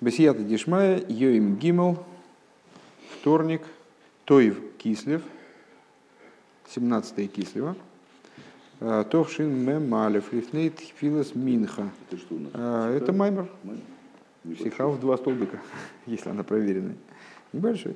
[0.00, 1.98] Бесията Дишмая, Йоим Гимел,
[3.20, 3.60] вторник,
[4.24, 5.22] Тойв Кислев,
[6.68, 7.76] 17 Кислева,
[8.80, 11.90] э, Товшин Мемалев, Лифнейт Филос Минха.
[12.08, 12.50] Это что у нас?
[12.54, 13.50] А, Это маймер.
[13.62, 13.84] Маймер?
[14.58, 15.60] Сиха в два столбика,
[16.06, 16.96] если она проверенная.
[17.52, 17.94] Небольшой.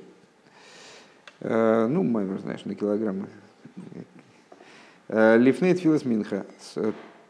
[1.39, 3.27] Э, Ну, маймер, знаешь, на килограммы.
[5.07, 6.45] Э, Лифнейт Филос Минха.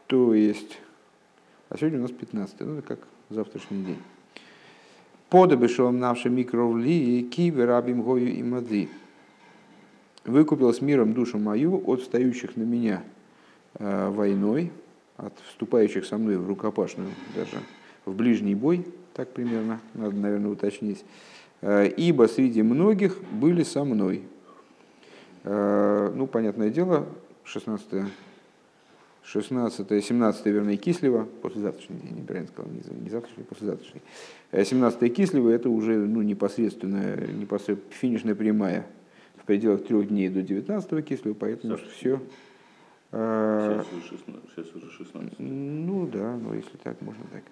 [0.06, 0.78] То есть,
[1.70, 2.98] а сегодня у нас 15 ну, это как
[3.30, 3.98] завтрашний день.
[5.28, 8.88] Подобешел наши микровли кивер абим гою и мады.
[10.24, 13.02] Выкупил с миром душу мою от встающих на меня
[13.78, 14.72] войной,
[15.16, 17.58] от вступающих со мной в рукопашную, даже
[18.04, 21.04] в ближний бой, так примерно, надо, наверное, уточнить.
[21.62, 24.22] Э, Ибо среди многих были со мной.
[25.44, 27.06] Э, Ну, понятное дело,
[27.44, 28.04] 16
[29.26, 34.00] 16 17 вернее, Кислева, послезавтрашний день, неправильно сказал, не за- не завтрашний, послезавтрашний.
[34.52, 38.86] Э, 17 Кислева это уже ну, непосредственно, непосредственно финишная прямая
[39.36, 41.90] в пределах трех дней до 19 Кислева, поэтому Завтра.
[41.90, 42.20] все.
[43.10, 44.42] Сейчас уже 16.
[44.54, 45.38] Сейчас уже 16.
[45.40, 47.42] Ну да, ну если так, можно так.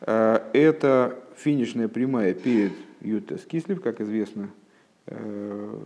[0.00, 2.72] Э, Это финишная прямая перед
[3.02, 4.48] Ютес Кислев, как известно,
[5.06, 5.78] э,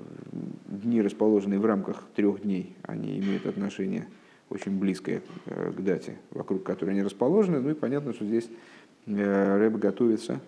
[0.66, 4.06] дни, расположенные в рамках трех дней, они имеют отношение
[4.50, 7.60] очень близкое э, к дате, вокруг которой они расположены.
[7.60, 8.48] Ну и понятно, что здесь
[9.06, 10.40] Рэб готовится,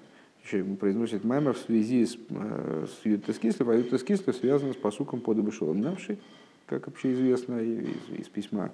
[0.44, 4.76] еще произносит маймер в связи с, э, с Ютес Кислев, а Ютес Кислев связан с
[4.76, 6.18] посуком под Абышолом Навши,
[6.66, 7.88] как общеизвестно из,
[8.18, 8.70] из письма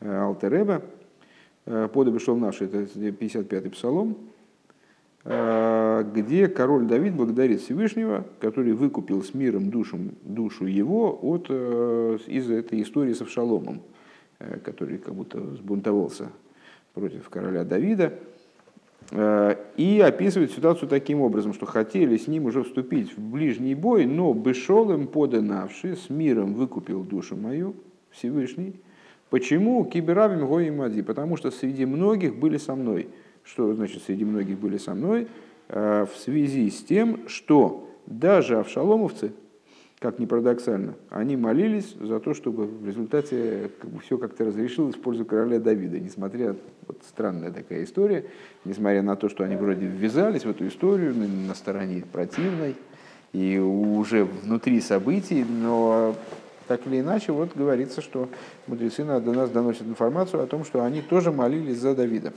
[0.00, 0.82] Алтереба.
[1.64, 4.18] Под Абышол Навши, это 55-й псалом,
[5.24, 12.18] э, где король Давид благодарит Всевышнего, который выкупил с миром душу, душу его от, э,
[12.26, 13.93] из этой истории с Авшаломом, э,
[14.38, 16.30] который как будто сбунтовался
[16.94, 18.14] против короля Давида.
[19.10, 24.06] Э, И описывает ситуацию таким образом, что хотели с ним уже вступить в ближний бой,
[24.06, 27.74] но бешол им поданавший, с миром выкупил душу мою,
[28.10, 28.74] Всевышний.
[29.30, 29.84] Почему?
[29.84, 31.02] Киберабим гои мади.
[31.02, 33.08] Потому что среди многих были со мной.
[33.42, 35.26] Что значит среди многих были со мной?
[35.68, 39.32] Э, В связи с тем, что даже авшаломовцы,
[40.04, 44.96] как ни парадоксально, они молились за то, чтобы в результате как бы, все как-то разрешилось
[44.96, 46.54] в пользу короля Давида, несмотря,
[46.86, 48.26] вот странная такая история,
[48.66, 52.76] несмотря на то, что они вроде ввязались в эту историю на, на стороне противной
[53.32, 56.14] и уже внутри событий, но
[56.68, 58.28] так или иначе, вот говорится, что
[58.66, 62.34] мудрецы до нас доносят информацию о том, что они тоже молились за Давида.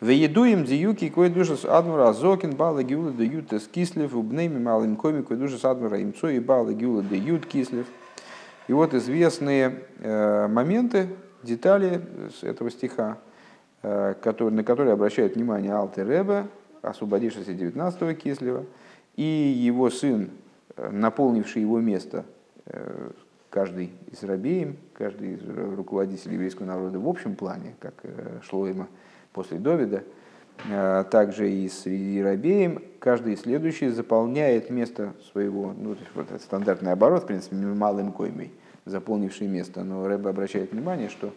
[0.00, 5.36] Веедуем диюки кой душас адмура азокин бала гиула де ют кислев убнейми малым коми кой
[5.36, 7.86] душас адмура имцо и бала гиула де ют кислев.
[8.68, 11.08] И вот известные моменты,
[11.42, 12.02] детали
[12.38, 13.18] с этого стиха,
[13.82, 16.46] который, на которые обращает внимание Алте Ребе,
[16.82, 18.64] освободившийся 19-го Кислева,
[19.16, 20.30] и его сын,
[20.76, 22.24] э, наполнивший его место,
[22.66, 23.10] э,
[23.58, 25.40] каждый из рабеем, каждый из
[25.76, 28.86] руководителей еврейского народа в общем плане, как э, Шлойма,
[29.32, 30.04] после Довида,
[30.70, 36.40] а также и среди рабеем, каждый следующий заполняет место своего, ну, то есть вот это
[36.40, 38.52] стандартный оборот, в принципе, малым коймой,
[38.84, 39.82] заполнивший место.
[39.82, 41.34] Но Рэбе обращает внимание, что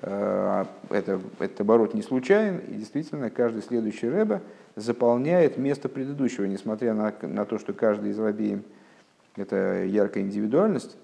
[0.00, 4.40] э, это, этот оборот не случайен, и действительно каждый следующий Рэбе
[4.76, 8.64] заполняет место предыдущего, несмотря на, на то, что каждый из рабеем
[9.36, 10.96] это яркая индивидуальность,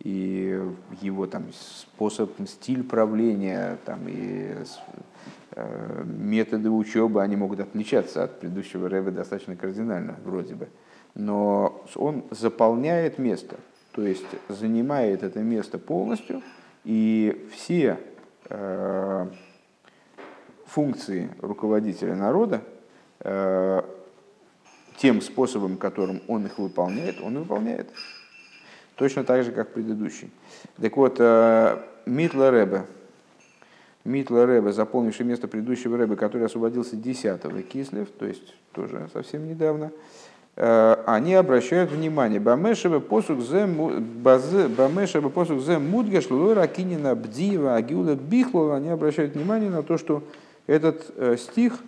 [0.00, 0.60] и
[1.00, 4.54] его там способ, стиль правления там, и
[5.52, 10.68] э, методы учебы, они могут отличаться от предыдущего Рэбе достаточно кардинально, вроде бы.
[11.14, 13.56] Но он заполняет место,
[13.92, 16.42] то есть занимает это место полностью,
[16.84, 17.98] и все
[18.50, 19.26] э,
[20.66, 22.62] функции руководителя народа
[23.20, 23.82] э,
[24.96, 27.90] тем способом, которым он их выполняет, он выполняет.
[28.96, 30.30] Точно так же, как предыдущий.
[30.80, 32.84] Так вот, э, Митла Ребе,
[34.04, 39.90] Митла Ребе, заполнивший место предыдущего Ребе, который освободился 10-го Кислев, то есть тоже совсем недавно,
[40.54, 48.14] э, они обращают внимание, Бамешева посук зе Бамешева посук зе мудгаш лора кинина бдива агиула
[48.14, 50.22] бихлова, они обращают внимание на то, что
[50.68, 51.80] этот э, стих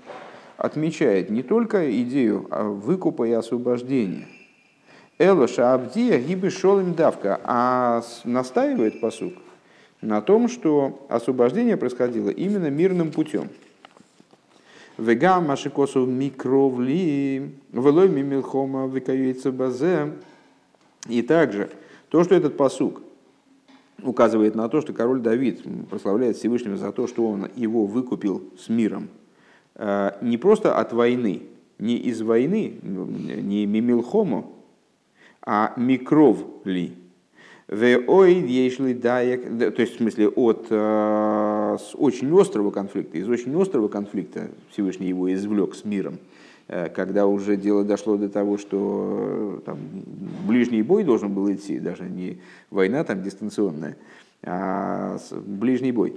[0.56, 4.26] отмечает не только идею выкупа и освобождения,
[5.18, 9.32] Элоша Абдия гибы шолым давка, а настаивает посук
[10.02, 13.48] на том, что освобождение происходило именно мирным путем.
[14.98, 20.12] Вегам машикосу микровли, велой мимилхома векаюется базе.
[21.08, 21.70] И также
[22.10, 23.00] то, что этот посук
[24.02, 28.68] указывает на то, что король Давид прославляет Всевышнего за то, что он его выкупил с
[28.68, 29.08] миром,
[29.78, 31.44] не просто от войны,
[31.78, 34.55] не из войны, не мимилхому,
[35.46, 36.92] а микров ли.
[39.70, 45.08] то есть в смысле от э, с очень острого конфликта, из очень острого конфликта Всевышний
[45.08, 46.18] его извлек с миром,
[46.68, 49.78] э, когда уже дело дошло до того, что э, там,
[50.46, 52.38] ближний бой должен был идти, даже не
[52.70, 53.96] война там дистанционная,
[54.44, 56.14] а ближний бой.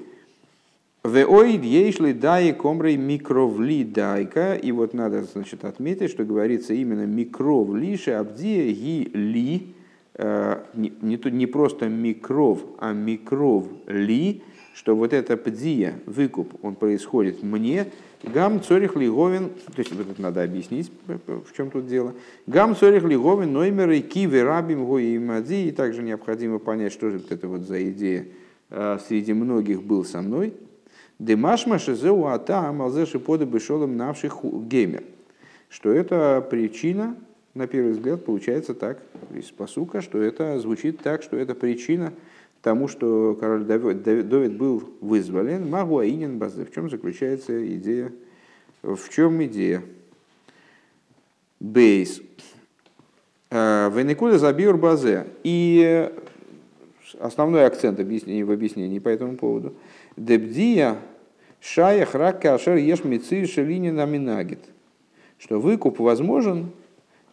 [1.04, 4.56] Веоид ейшли дай комрей микровли дайка.
[4.56, 9.76] И вот надо значит, отметить, что говорится именно микровлиши абдия ги ли.
[10.22, 14.42] Э, не, не, не просто микров, а микров ли,
[14.74, 17.88] что вот это пдия, выкуп, он происходит мне,
[18.24, 22.16] гам цорих лиговин, то есть вот это надо объяснить, в чем тут дело,
[22.48, 27.10] гам цорих лиговин, ноймер и киви рабим го и мади, и также необходимо понять, что
[27.12, 28.26] же это вот за идея
[28.72, 30.54] э, среди многих был со мной,
[31.20, 35.04] Демашма шизеу ата амалзеши пода бешолом навших геймер.
[35.70, 37.16] Что это причина,
[37.54, 39.00] на первый взгляд, получается так,
[39.36, 42.14] из посука, что это звучит так, что это причина
[42.62, 45.70] тому, что король Давид, был вызволен.
[45.70, 46.66] Магу Аинин Базе.
[46.66, 48.12] В чем заключается идея?
[48.82, 49.84] В чем идея?
[51.60, 52.22] Бейс.
[53.50, 55.28] Э, Венекуда забиур базе.
[55.44, 56.12] И
[57.20, 59.74] основной акцент объяснений, в объяснении по этому поводу.
[60.20, 60.98] Дебдия
[61.62, 64.60] шаях рак кашер еш мици шелини наминагит.
[65.38, 66.72] Что выкуп возможен,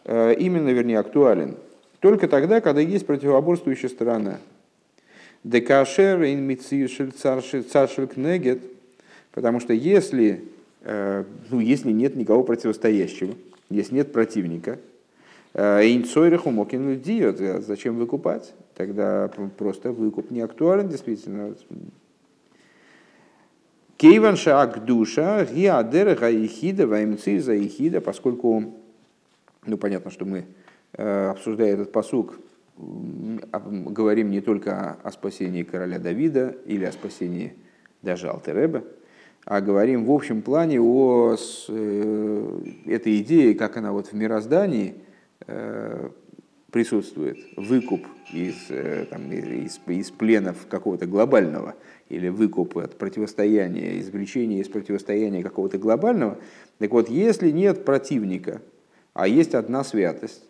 [0.05, 1.57] э, именно, вернее, актуален,
[1.99, 4.39] только тогда, когда есть противоборствующая сторона.
[5.43, 6.87] Декашер ин мици
[8.07, 8.61] кнегет,
[9.33, 10.45] потому что если,
[10.83, 13.35] э, ну, если нет никого противостоящего,
[13.69, 14.79] если нет противника,
[15.53, 17.39] мокин диет.
[17.65, 18.53] Зачем выкупать?
[18.75, 21.53] Тогда просто выкуп не актуален, действительно.
[23.97, 28.75] Кейванша Агдуша, Гиадереха Ихида, Ваймци за Ихида, поскольку,
[29.65, 30.45] ну понятно, что мы,
[30.93, 32.39] э, обсуждая этот посук,
[32.77, 37.55] говорим не только о спасении короля Давида или о спасении
[38.03, 38.83] даже Алтереба,
[39.45, 41.35] а говорим в общем плане о
[41.67, 44.93] э, этой идее, как она вот в мироздании
[45.47, 46.09] э,
[46.71, 48.67] присутствует, выкуп из,
[49.09, 51.73] там, из, из пленов какого-то глобального–
[52.09, 56.37] или выкуп от противостояния, извлечение из противостояния какого-то глобального.
[56.79, 58.61] Так вот, если нет противника,
[59.13, 60.43] а есть одна святость,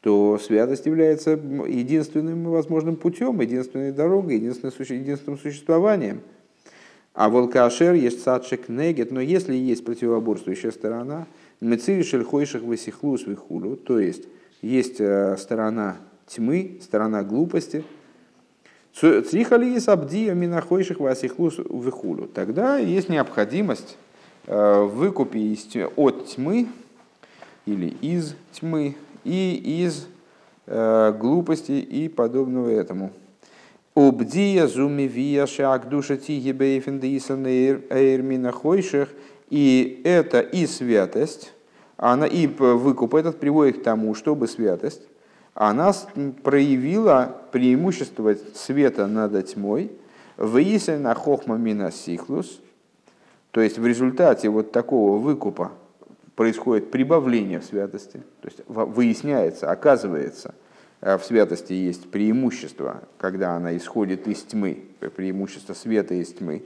[0.00, 6.20] то святость является единственным возможным путем, единственной дорогой, единственным, единственным существованием.
[7.14, 11.26] А волкашер есть садшик негет, но если есть противоборствующая сторона,
[11.60, 14.26] мециришель хойших высихлус вихулю, то есть
[14.62, 17.84] есть э, сторона тьмы, сторона глупости–
[18.94, 22.28] Црихали из абдия минахойших васихлус вихулю.
[22.28, 23.96] Тогда есть необходимость
[24.46, 25.56] э, в выкупе
[25.96, 26.68] от тьмы
[27.64, 30.06] или из тьмы и из
[30.66, 33.12] э, глупости и подобного этому.
[33.94, 38.22] Обдия зуми вия шаг душа тиги бейфен эйр
[39.50, 41.52] И это и святость,
[41.96, 45.02] она и выкуп этот приводит к тому, чтобы святость
[45.54, 45.92] она
[46.42, 49.92] проявила преимущество света над тьмой,
[50.36, 52.60] выяснена хохма мина сихлус,
[53.50, 55.72] то есть в результате вот такого выкупа
[56.36, 60.54] происходит прибавление в святости, то есть выясняется, оказывается,
[61.02, 66.62] э, в святости есть преимущество, когда она исходит из тьмы, преимущество света из тьмы,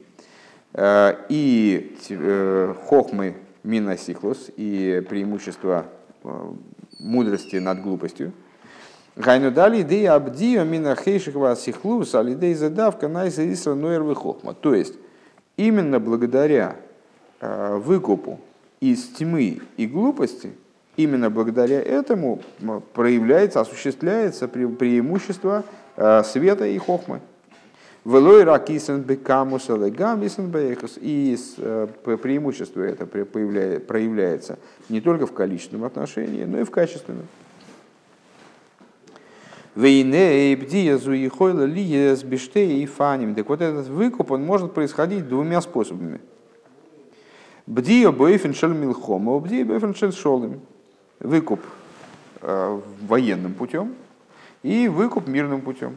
[0.74, 5.86] э, и э, хохмы минасихлус, и преимущество
[7.00, 8.32] мудрости над глупостью–
[9.16, 14.52] Гайну дали идея абдио мина хейшихва сихлус, алидей задавка найса исра нуэр хохма.
[14.52, 14.94] То есть,
[15.56, 16.76] именно благодаря
[17.40, 18.38] э, выкупу
[18.78, 20.52] из тьмы и глупости,
[20.98, 22.42] именно благодаря этому
[22.92, 25.64] проявляется, осуществляется преимущество
[25.96, 27.20] э, света и хохмы.
[28.04, 30.98] Велой ракисен бекамус бейхус.
[31.00, 31.88] И э,
[32.22, 34.58] преимущество это проявляется
[34.90, 37.26] не только в количественном отношении, но и в качественном.
[39.76, 43.34] Вейне бдия зуихойла лиес биштей и фаним.
[43.34, 46.20] Так вот этот выкуп, он может происходить двумя способами.
[47.66, 50.62] Бдия бойфеншель милхома, бдия бойфеншель шолым.
[51.20, 51.60] Выкуп
[52.40, 53.94] э, военным путем
[54.62, 55.96] и выкуп мирным путем.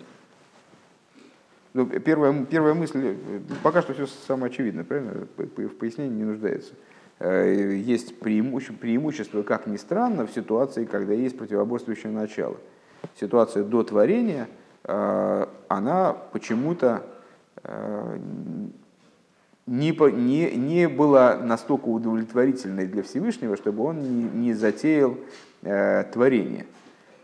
[1.73, 3.15] Ну, первая, первая мысль,
[3.63, 5.25] пока что все самое очевидное, правильно?
[5.37, 6.73] В пояснении не нуждается.
[7.19, 12.57] Э, есть преимущество, преимущество, как ни странно, в ситуации, когда есть противоборствующее начало–
[13.19, 14.47] ситуация до творения,
[14.83, 17.03] э, она почему-то
[17.63, 18.17] э,
[19.65, 25.17] не, не, не было настолько удовлетворительной для Всевышнего, чтобы он не, не затеял
[25.61, 26.65] э, творение.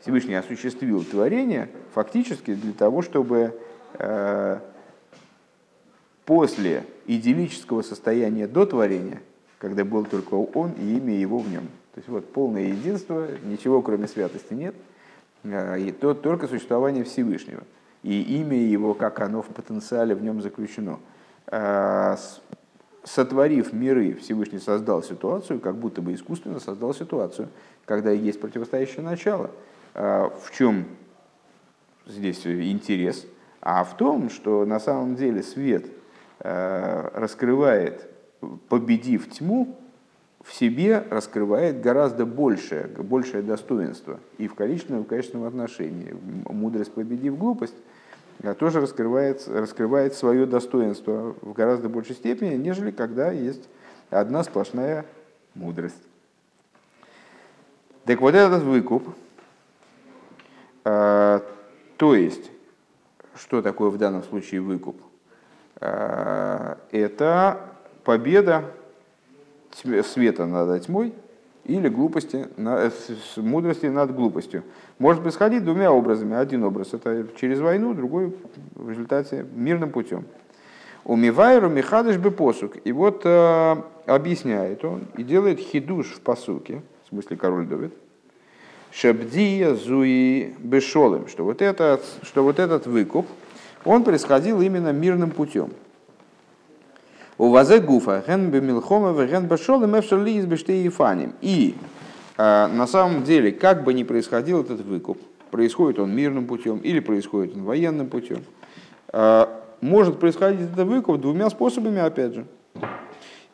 [0.01, 3.59] Всевышний осуществил творение фактически для того, чтобы
[6.25, 9.21] после идиллического состояния до творения,
[9.57, 11.67] когда был только он и имя его в нем.
[11.93, 14.75] То есть вот полное единство, ничего кроме святости нет,
[15.45, 17.63] и то только существование Всевышнего.
[18.03, 20.99] И имя его, как оно в потенциале в нем заключено.
[21.47, 22.15] Э,
[23.03, 27.49] сотворив миры, Всевышний создал ситуацию, как будто бы искусственно создал ситуацию,
[27.85, 29.51] когда есть противостоящее начало–
[29.95, 30.85] а, в чем
[32.05, 33.25] здесь интерес?
[33.61, 35.85] А в том, что на самом деле свет
[36.41, 38.09] а, раскрывает,
[38.67, 39.79] победив тьму,
[40.45, 46.15] в себе раскрывает гораздо большее, большее достоинство и в количественном, и в качественном отношении.
[46.47, 47.75] Мудрость, победив глупость,
[48.43, 53.67] а, тоже раскрывает, раскрывает свое достоинство в гораздо большей степени, нежели когда есть
[54.11, 55.05] одна сплошная
[55.55, 56.01] мудрость.
[58.05, 59.03] Так вот этот выкуп,
[60.83, 61.43] а,
[61.97, 62.51] то есть,
[63.35, 65.01] что такое в данном случае выкуп?
[65.77, 67.61] А, это
[68.03, 68.71] победа
[69.75, 71.13] света над тьмой
[71.65, 72.47] или глупости,
[73.37, 74.63] мудрости над глупостью.
[74.99, 76.35] Может происходить двумя образами.
[76.35, 78.35] Один образ– это через войну, другой
[78.75, 80.25] в результате мирным путем.
[81.03, 82.77] Умивайру Михадыш бы посук.
[82.83, 87.93] И вот э, объясняет он и делает хидуш в посуке, в смысле король Давид,
[88.91, 93.27] Шабдия Зуи Бешолем, что вот, этот, что вот этот выкуп,
[93.83, 95.71] он происходил именно мирным путем.
[97.37, 101.33] У вазе гуфа ген бемилхома ген бешолем эфшали из бештеифаним.
[101.41, 101.75] И
[102.37, 105.17] на самом деле, как бы ни происходил этот выкуп,
[105.51, 108.43] происходит он мирным путем или происходит он военным путем,
[109.09, 112.45] а, может происходить этот выкуп двумя способами, опять же.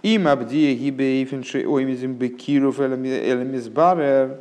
[0.01, 4.39] Им абдия гибе ифенши оймизим бекиров элемизбарер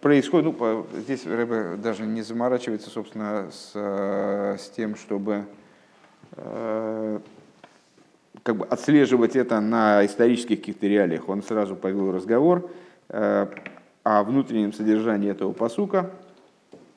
[0.00, 5.46] происходит, ну, здесь Рэбе даже не заморачивается, собственно, с, э, с тем, чтобы
[6.32, 7.18] э,
[8.42, 11.28] как бы отслеживать это на исторических каких-то реалиях.
[11.28, 12.70] Он сразу повел разговор
[13.08, 13.46] э,
[14.02, 16.10] о внутреннем содержании этого посука,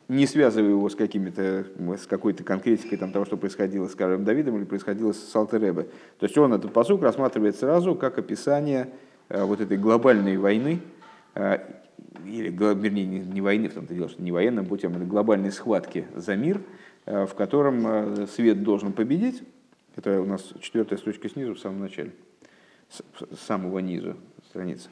[0.08, 1.66] не связывая его с, какими-то,
[1.98, 5.84] с какой-то конкретикой там, того, что происходило с Карем Давидом или происходило с Алтеребе.
[6.20, 8.90] То есть он этот посук рассматривает сразу как описание
[9.30, 10.80] вот этой глобальной войны,
[12.26, 16.36] или, вернее, не войны, в том-то дело, что не военным путем, это глобальной схватки за
[16.36, 16.62] мир,
[17.06, 19.44] э, в котором э, свет должен победить.
[19.96, 22.12] Это у нас четвертая строчка снизу, в самом начале,
[22.90, 24.16] с самого низу
[24.50, 24.90] страницы.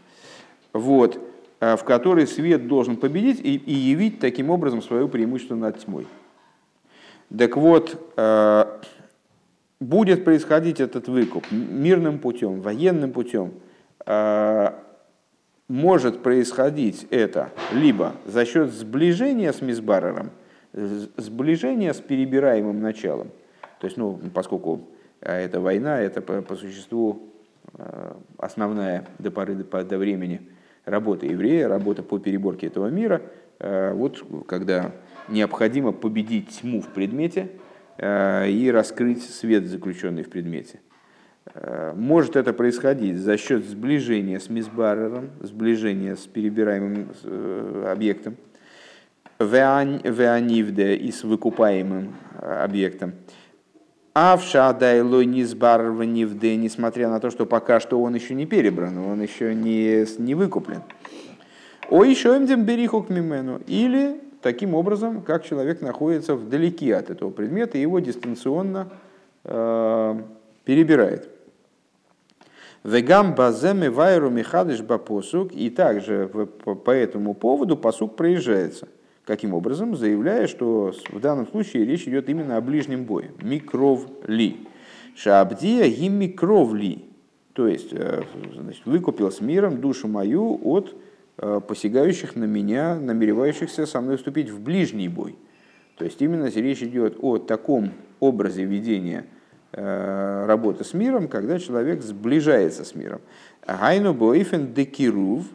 [0.71, 1.19] Вот,
[1.59, 6.07] э, в которой свет должен победить и, и явить таким образом свое преимущество над тьмой.
[7.35, 7.97] Так вот,
[9.79, 13.53] будет происходить этот выкуп мирным путем, военным путем,
[15.67, 20.29] может происходить это либо за счет сближения с мисбарером,
[20.73, 23.29] сближения с перебираемым началом.
[23.83, 24.87] То есть, ну, поскольку
[25.19, 27.33] э, эта война, это по, по существу
[27.73, 30.39] э, основная до поры до, до времени
[30.85, 33.21] работа еврея, работа по переборке этого мира.
[33.59, 34.93] Э, вот когда
[35.27, 37.49] необходимо победить тьму в предмете
[37.99, 40.79] и раскрыть свет, заключенный в предмете–
[41.95, 47.09] может это происходить за счет сближения с мисбарером, сближения с перебираемым
[47.85, 48.37] объектом,
[49.39, 53.13] веанивде и с выкупаемым объектом.
[54.13, 59.55] Авша дайлой низбарванивде, несмотря на то, что пока что он еще не перебран, он еще
[59.55, 60.83] не, не выкуплен.
[61.89, 63.59] О еще им берихук мимену.
[63.65, 68.89] Или таким образом, как человек находится вдалеке от этого предмета, его дистанционно
[69.45, 70.21] э,
[70.63, 71.29] перебирает.
[72.83, 75.53] Вегам баземе вайру михадыш бапосук.
[75.53, 78.87] И также по этому поводу посук проезжается.
[79.25, 79.95] Каким образом?
[79.95, 83.31] Заявляя, что в данном случае речь идет именно о ближнем бое.
[83.41, 84.67] Микров ли.
[85.15, 87.05] Шабдия ги микров ли.
[87.53, 90.95] То есть, э, значит, выкупил с миром душу мою от
[91.37, 95.35] э, посягающих на меня, намеревающихся со мной вступить в ближний бой.
[95.97, 99.25] То есть именно речь идет о таком образе ведения
[99.75, 103.21] Э, работы с миром, когда человек сближается с миром.
[103.65, 105.45] Гайну боифен декирув,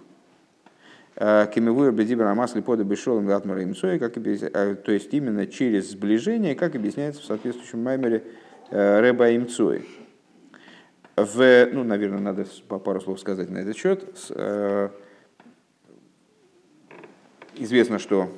[1.18, 6.54] э, кемевуя бедибра масли пода бешолом гатмара имцой, как э, то есть именно через сближение,
[6.54, 8.25] как объясняется в соответствующем маймере
[8.70, 9.87] Рэба Имцой.
[11.16, 12.46] В, ну, наверное, надо
[12.78, 14.04] пару слов сказать на этот счет.
[17.56, 18.30] Известно, что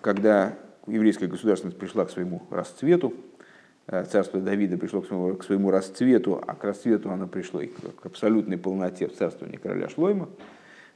[0.00, 0.56] когда
[0.86, 3.29] еврейская государственность пришла к своему расцвету, э,
[4.10, 8.06] царство Давида пришло к своему, к своему расцвету, а к расцвету оно пришло и к
[8.06, 10.28] абсолютной полноте в царствовании короля Шлойма,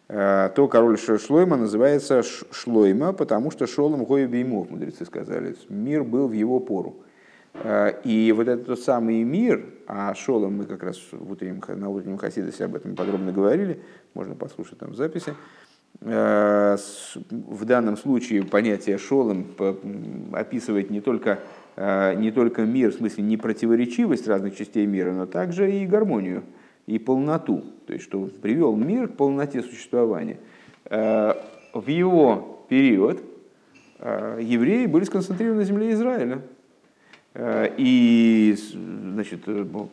[0.08, 5.56] э, то король Шлойма называется Шлойма, потому что Шолом Беймов, мудрецы сказали.
[5.68, 6.96] Мир был в его пору.
[8.02, 12.18] И вот этот тот самый мир, а Шолом мы как раз в утреннем, на утреннем
[12.18, 13.80] Хасидосе об этом подробно говорили,
[14.12, 15.34] можно послушать там записи,
[16.00, 16.76] Э,
[17.30, 19.46] в данном случае понятие шолом
[20.32, 21.38] описывает не только, э,
[21.76, 26.44] не только мир, в смысле не противоречивость разных частей мира, но также и гармонию,
[26.86, 27.64] и полноту.
[27.86, 30.38] То есть, что привел мир к полноте существования.
[30.84, 31.34] Э,
[31.72, 33.22] в его период
[33.98, 36.42] евреи были сконцентрированы на земле Израиля.
[37.36, 39.40] И значит,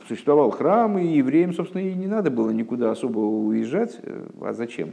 [0.07, 3.99] существовал храм, и евреям, собственно, и не надо было никуда особо уезжать.
[4.41, 4.91] А зачем?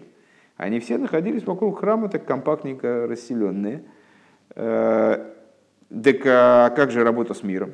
[0.57, 3.83] Они все находились вокруг храма, так компактненько расселенные.
[5.99, 7.73] Э, так а как же работа с миром?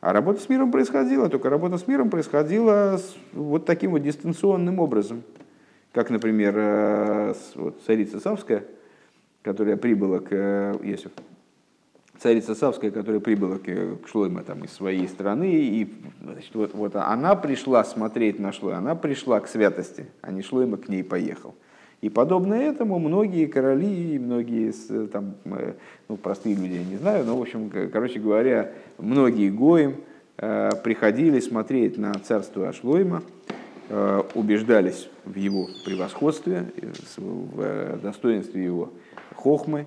[0.00, 3.00] А работа с миром происходила, только работа с миром происходила
[3.32, 5.22] вот таким вот дистанционным образом.
[5.92, 8.64] Как, например, э, вот царица Савская,
[9.42, 10.32] которая прибыла к
[10.82, 11.10] Иосифу,
[12.18, 16.96] царица Савская, которая прибыла к, к Шлойма там, из своей страны, и значит, вот, вот
[16.96, 21.54] она пришла смотреть на Шлой, она пришла к святости, а не Шлойма к ней поехал.
[22.06, 24.72] И подобно этому многие короли многие
[25.08, 25.72] там, э,
[26.08, 29.96] ну, простые люди, я не знаю, но, в общем, короче говоря, многие гоим
[30.38, 33.24] э, приходили смотреть на царство Ашлойма,
[33.88, 36.66] э, убеждались в его превосходстве,
[37.16, 38.92] в достоинстве его
[39.34, 39.86] хохмы,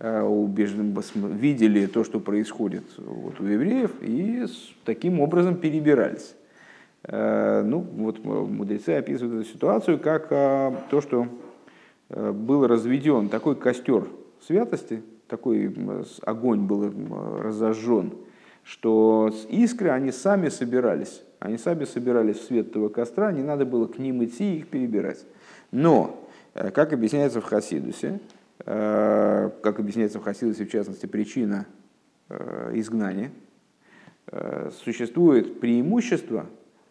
[0.00, 4.44] видели то, что происходит вот у евреев, и
[4.84, 6.34] таким образом перебирались.
[7.06, 11.49] Ну, вот мудрецы описывают эту ситуацию как то, что Э,
[12.10, 14.06] был разведен такой костер
[14.46, 15.74] святости, такой
[16.22, 16.92] огонь был
[17.40, 18.12] разожжен,
[18.64, 21.22] что искры они сами собирались.
[21.38, 24.68] Они сами собирались в свет этого костра, не надо было к ним идти и их
[24.68, 25.24] перебирать.
[25.70, 28.20] Но, э, как объясняется в Хасидусе,
[28.66, 31.66] э, как объясняется в Хасидусе, в частности, причина
[32.72, 33.32] изгнания,
[34.84, 36.46] существует преимущество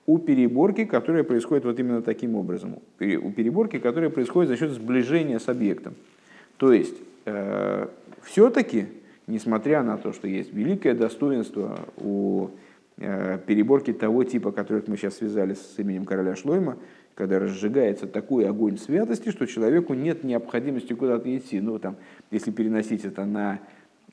[0.10, 2.80] у переборки, которая происходит вот именно таким образом.
[3.00, 5.93] У переборки, которая происходит за счет сближения с объектом.
[6.58, 6.95] То есть,
[7.26, 7.88] э,
[8.24, 8.88] все-таки,
[9.28, 12.48] несмотря на то, что есть великое достоинство у
[12.98, 16.80] э, переборки того типа, который мы сейчас связали с именем короля Шлойма,
[17.13, 21.62] когда разжигается такой огонь святости, что человеку нет необходимости куда-то идти.
[21.62, 21.98] Ну, там,
[22.32, 23.60] если переносить это на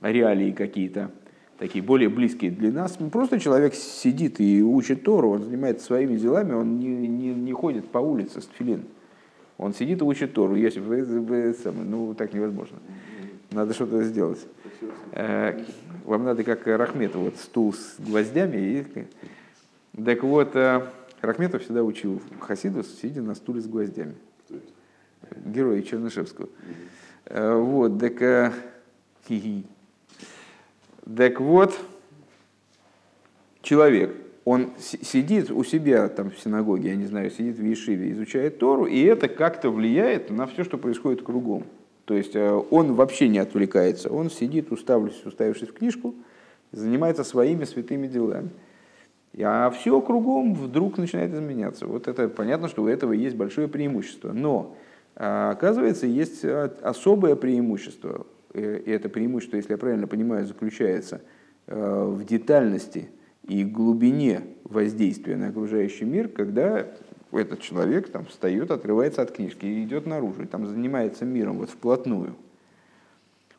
[0.03, 1.11] реалии какие-то
[1.59, 2.99] такие более близкие для нас.
[3.13, 7.89] Просто человек сидит и учит Тору, он занимается своими делами, он не, не, не ходит
[7.89, 8.85] по улице с тфилин.
[9.59, 10.55] Он сидит и учит Тору.
[10.55, 12.77] Если вы, вы, ну, так невозможно.
[13.53, 14.47] Надо что-то сделать.
[15.13, 15.65] Э,
[16.05, 18.57] вам надо как Рахметов, вот стул с гвоздями.
[18.57, 19.07] И...
[20.05, 20.83] Так вот, э,
[21.23, 24.15] Рахметов всегда учил Хасиду, сидя на стуле с гвоздями.
[25.47, 26.49] Герой Чернышевского.
[27.27, 28.53] Э, вот, так...
[31.15, 31.79] Так вот,
[33.63, 38.59] человек, он сидит у себя там в синагоге, я не знаю, сидит в Ешиве, изучает
[38.59, 41.65] Тору, и это как-то влияет на все, что происходит кругом.
[42.07, 46.15] То есть э, он вообще не отвлекается, он сидит, уставившись, уставившись в книжку,
[46.73, 48.51] занимается своими святыми делами.
[49.41, 51.87] А все кругом вдруг начинает изменяться.
[51.87, 54.33] Вот это понятно, что у этого есть большое преимущество.
[54.33, 54.77] Но
[55.15, 61.21] а, оказывается, есть а, особое преимущество Э, и это преимущество, если я правильно понимаю, заключается
[61.67, 63.09] э, в детальности
[63.47, 66.87] и глубине воздействия на окружающий мир, когда
[67.33, 71.71] этот человек там встает, отрывается от книжки и идет наружу, и там занимается миром вот
[71.71, 72.35] вплотную.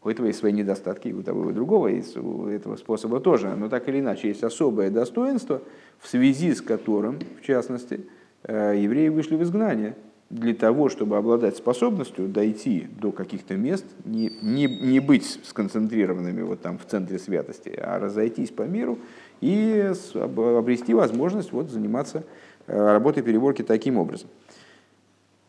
[0.04, 3.20] У этого есть свои недостатки, и у того и у другого, и у этого способа
[3.20, 3.56] тоже.
[3.56, 5.62] Но так или иначе, есть особое достоинство,
[6.00, 8.02] в связи с которым, в частности,
[8.44, 9.96] э, евреи вышли в изгнание–
[10.30, 16.62] для того, чтобы обладать способностью дойти до каких-то мест, не, не, не быть сконцентрированными вот
[16.62, 19.00] там в центре святости, а разойтись по миру
[19.40, 22.26] и обрести возможность вот заниматься
[22.68, 24.30] э, работой переборки таким образом.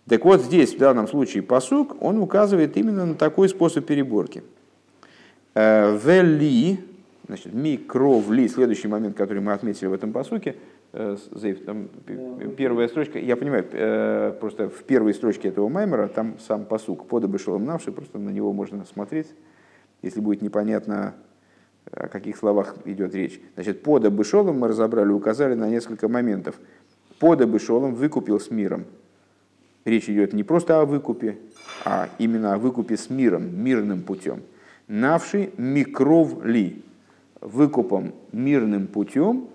[0.08, 4.44] Так вот здесь, в данном случае, посук, он указывает именно на такой способ переборки.
[5.54, 6.78] Э, Вели,
[7.26, 10.54] значит, микровли, следующий момент, который мы отметили в этом посуке–
[10.92, 11.88] Зейф, там
[12.56, 17.38] первая строчка, я понимаю, э, просто в первой строчке этого маймера там сам посук, подобы
[17.38, 19.26] шелом навший, просто на него можно смотреть,
[20.00, 21.14] если будет непонятно,
[21.92, 23.38] о каких словах идет речь.
[23.54, 26.58] Значит, подобы шелом мы разобрали, указали на несколько моментов.
[27.18, 28.84] Подобы шелом выкупил с миром.
[29.84, 31.38] Речь идет не просто о выкупе,
[31.84, 34.42] а именно о выкупе с миром, мирным путем.
[34.86, 36.82] Навший микров ли,
[37.40, 39.48] выкупом мирным путем,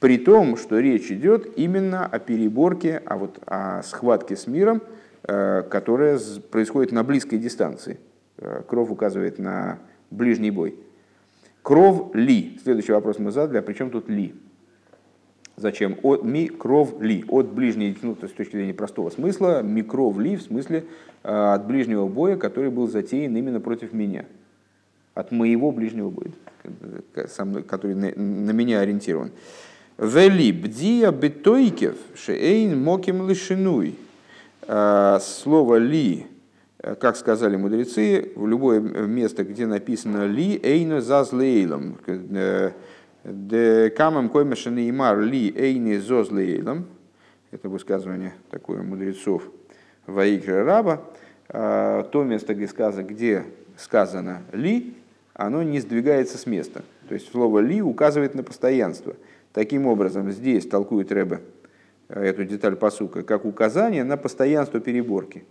[0.00, 4.82] при том, что речь идет именно о переборке, а вот о схватке с миром,
[5.22, 6.18] которая
[6.50, 8.00] происходит на близкой дистанции.
[8.66, 9.78] Кров указывает на
[10.10, 10.74] ближний бой.
[11.62, 12.58] Кров ли?
[12.62, 14.34] Следующий вопрос мы задали, а при чем тут ли?
[15.56, 15.98] Зачем?
[16.02, 17.22] От микров ли?
[17.28, 20.86] От ближней, ну, то есть с точки зрения простого смысла, микров ли в смысле
[21.22, 24.24] э, от ближнего боя, который был затеян именно против меня.
[25.12, 26.30] От моего ближнего боя,
[27.28, 29.32] со мной, который на, на меня ориентирован.
[30.00, 33.96] Вели бдия бетойкев шеэйн моким лишинуй.
[34.62, 36.26] Э, слово ли,
[36.78, 41.98] э, как сказали мудрецы, в любое место, где написано ли, эйна зазлейлом,
[43.24, 46.86] Де камам коймешаны имар ли эйни зозлейлом.
[47.50, 49.42] Это высказывание такое мудрецов
[50.06, 51.02] Ваикра Раба.
[51.50, 53.44] А, то место, где сказано, где
[53.76, 54.94] сказано ли,
[55.34, 56.82] оно не сдвигается с места.
[57.08, 59.14] То есть слово ли указывает на постоянство.
[59.52, 61.40] Таким образом, здесь толкует Рэбе
[62.08, 65.44] а, эту деталь посука как указание на постоянство переборки.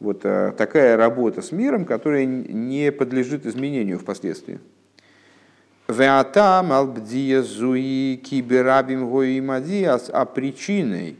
[0.00, 4.58] Вот а, такая работа с миром, которая не подлежит изменению впоследствии.
[10.12, 11.16] А причиной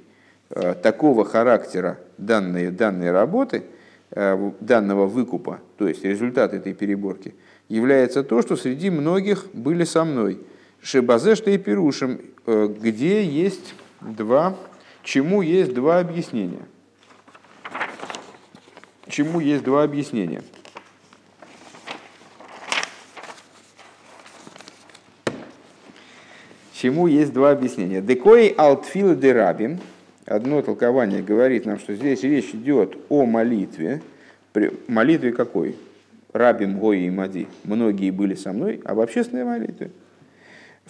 [0.51, 3.65] э, такого характера данной, данной работы,
[4.13, 7.35] э, данного выкупа, то есть результат этой переборки,
[7.69, 10.41] является то, что среди многих были со мной.
[10.83, 14.57] Шибазешта и Перушим, э, где есть два,
[15.05, 16.67] чему есть два объяснения.
[19.07, 20.43] Чему есть два объяснения.
[26.73, 28.01] Чему есть два объяснения.
[28.01, 29.79] Декой алтфил де рабим.
[30.27, 34.03] Одно толкование говорит нам, что здесь речь идет о молитве.
[34.89, 35.77] Молитве какой?
[36.33, 37.47] Рабим Гои и Мади.
[37.63, 39.93] Многие были со мной, об общественной молитве.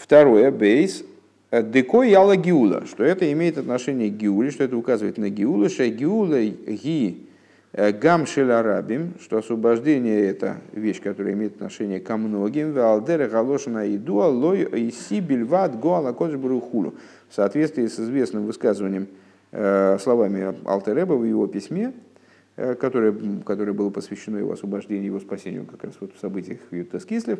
[0.02, 1.04] Второе, бейс,
[1.52, 5.86] декой яла гиула, что это имеет отношение к гиуле, что это указывает на гиула, что
[5.88, 7.28] гиула ги
[7.74, 12.74] Э, гам шеларабим, что освобождение это вещь, которая имеет отношение ко многим.
[12.74, 16.94] Валдера галошина иду алой иси бельват гоала хулу.
[17.30, 19.08] В соответствии с известным высказыванием
[19.52, 21.94] э, словами Алтереба в его письме,
[22.56, 23.14] э, которое,
[23.46, 27.38] которое было посвящено его освобождению, его спасению как раз вот в событиях Ютас Кислев,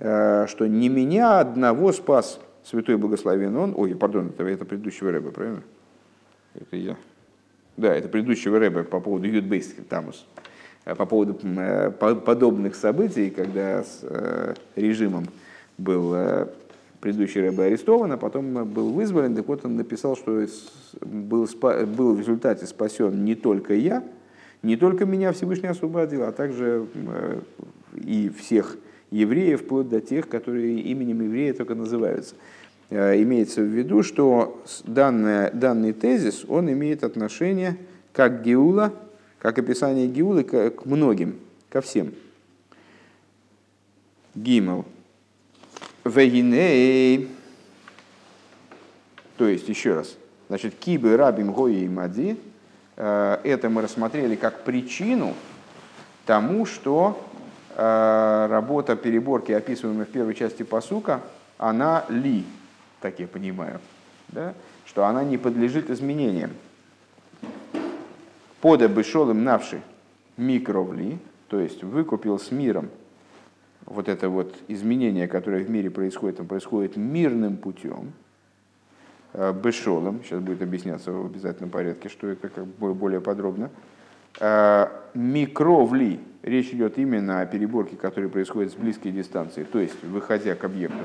[0.00, 5.62] что не меня одного спас святой благословен он, ой, пардон, это, это предыдущего Рэба, правильно?
[6.54, 6.96] Это я.
[7.76, 10.26] Да, это предыдущего рэба по поводу Ютбейс Тамус.
[10.84, 15.26] Э, по поводу э, подобных событий, когда с э, режимом
[15.78, 16.14] был
[17.00, 20.44] предыдущий рэбе арестован, а потом был вызволен, так вот он написал, что
[21.00, 21.48] был,
[21.86, 24.04] был в результате спасен не только я,
[24.62, 26.86] не только меня Всевышний освободил, а также
[27.94, 28.76] и всех
[29.10, 32.34] евреев, вплоть до тех, которые именем еврея только называются.
[32.90, 37.76] Э, имеется в виду, что данный, данный тезис, он имеет отношение
[38.12, 38.92] как Геула,
[39.38, 42.12] как описание Геулы к, многим, ко всем.
[44.34, 44.84] Гимел.
[46.04, 47.28] Вегиней.
[49.36, 50.16] То есть, еще раз.
[50.48, 52.36] Значит, кибы рабим гои и мади.
[52.96, 55.34] Э, это мы рассмотрели как причину
[56.26, 57.24] тому, что
[57.76, 61.20] работа переборки, описываемая в первой части посука,
[61.58, 62.44] она ли,
[63.00, 63.80] так я понимаю,
[64.28, 64.54] да,
[64.84, 66.50] что она не подлежит изменениям.
[68.60, 69.80] Пода бы шел им навши
[70.36, 72.90] микровли, то есть выкупил с миром
[73.90, 78.12] вот это вот изменение, которое в мире происходит, он происходит мирным путем,
[79.32, 83.70] э, бешолом, сейчас будет объясняться в обязательном порядке, что это как более подробно.
[84.38, 90.54] Э, микровли, речь идет именно о переборке, которая происходит с близкой дистанции, то есть выходя
[90.54, 91.04] к объекту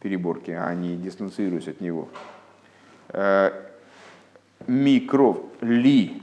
[0.00, 2.08] переборки, а не дистанцируясь от него.
[3.10, 3.52] Э,
[4.66, 6.22] микров ли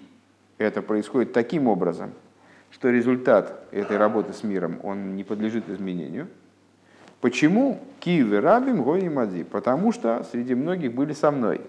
[0.58, 2.12] это происходит таким образом,
[2.72, 6.28] что результат этой работы с миром, он не подлежит изменению.
[7.22, 7.80] Почему?
[8.02, 9.44] Киевы рабим гои мади.
[9.44, 11.62] Потому что среди многих были со мной.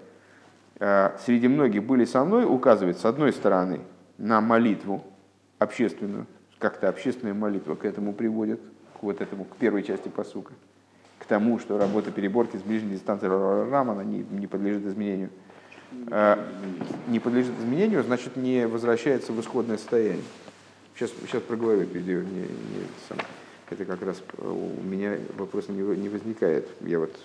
[0.80, 3.80] Э, среди многих были со мной указывает, с одной стороны,
[4.18, 5.04] на молитву
[5.58, 6.26] общественную,
[6.58, 8.60] как-то общественная молитва к этому приводит,
[8.98, 10.52] к вот этому, к первой части посука
[11.24, 15.30] к тому, что работа переборки с ближней дистанции Рамана не, не подлежит изменению.
[16.10, 16.38] А,
[17.08, 20.22] не подлежит изменению, значит не возвращается в исходное состояние.
[20.94, 22.20] Сейчас, сейчас проговорю видео.
[22.20, 23.18] Не, не, сам.
[23.70, 26.68] Это как раз у меня вопрос не, не возникает.
[26.82, 27.16] Я вот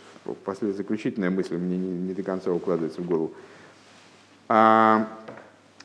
[0.46, 3.34] после заключительная мысль мне не, не до конца укладывается в голову.
[4.48, 5.10] А,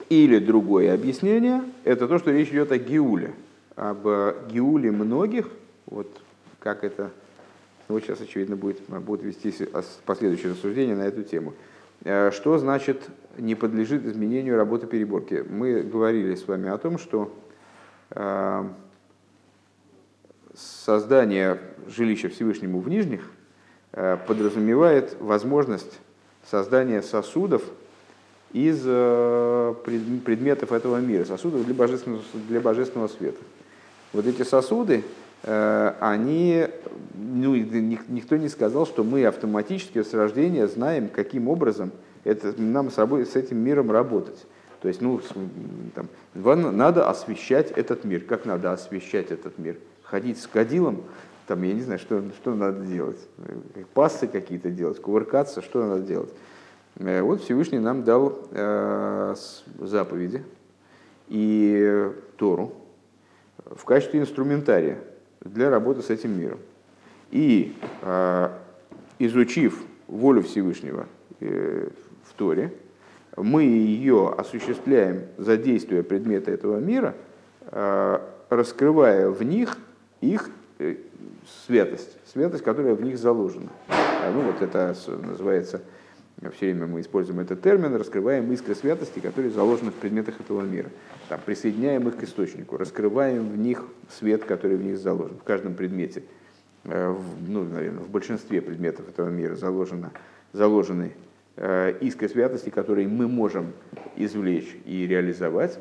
[0.08, 3.34] или другое объяснение, это то, что речь идет о Геуле,
[3.76, 4.06] об
[4.50, 5.48] Геуле многих,
[5.86, 6.08] вот
[6.60, 7.10] как это...
[7.88, 9.52] Ну, вот сейчас, очевидно, будет, будут вести
[10.06, 11.52] последующие рассуждения на эту тему.
[12.04, 13.02] Э, что значит
[13.36, 15.44] не подлежит изменению работы переборки?
[15.48, 17.34] Мы говорили с вами о том, что
[18.10, 18.64] э,
[20.54, 23.30] создание жилища Всевышнему в Нижних
[23.92, 26.00] э, подразумевает возможность
[26.48, 27.62] создания сосудов
[28.54, 28.80] из
[29.84, 33.42] предметов этого мира, сосудов для божественного, для божественного света.
[34.14, 35.04] Вот эти сосуды,
[35.42, 36.66] они,
[37.14, 41.90] ну, никто не сказал, что мы автоматически с рождения знаем, каким образом–
[42.24, 44.46] это нам с, собой, с этим миром работать.
[44.80, 45.20] То есть, ну,
[45.94, 48.22] там, надо освещать этот мир.
[48.22, 49.76] Как надо освещать этот мир?
[50.02, 51.02] Ходить с кадилом,
[51.46, 53.18] там, я не знаю, что, что надо делать.
[53.92, 56.32] Пассы какие-то делать, кувыркаться, что надо делать.
[56.96, 59.35] Э, вот Всевышний нам дал э,
[59.80, 60.44] заповеди
[61.28, 62.74] и Тору
[63.64, 64.98] в качестве инструментария
[65.40, 66.59] для работы с этим миром.
[67.30, 68.48] И э,
[69.18, 71.07] изучив волю Всевышнего
[71.40, 71.88] э,
[72.37, 72.72] Торе,
[73.37, 77.14] мы ее осуществляем, задействуя предметы этого мира,
[78.50, 79.78] раскрывая в них
[80.20, 80.50] их
[81.64, 83.70] святость, святость, которая в них заложена.
[83.88, 85.83] А, ну вот это называется,
[86.50, 90.90] все время мы используем этот термин, раскрываем искры святости, которые заложены в предметах этого мира.
[91.28, 95.38] Там, присоединяем их к источнику, раскрываем в них свет, который в них заложен.
[95.38, 96.22] В каждом предмете,
[96.85, 100.12] э, ну, наверное, в большинстве предметов этого мира заложено,
[100.52, 101.12] заложены
[101.57, 103.72] Э, искры святости, которые мы можем
[104.16, 105.78] извлечь и реализовать.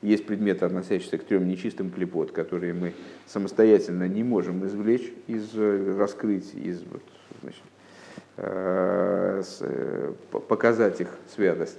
[0.00, 2.92] Есть предметы, относящиеся к трем нечистым клепот, которые мы
[3.26, 6.82] самостоятельно не можем извлечь, из, э, раскрыть, из,
[7.40, 7.71] значит, э,
[10.48, 11.78] показать их святость.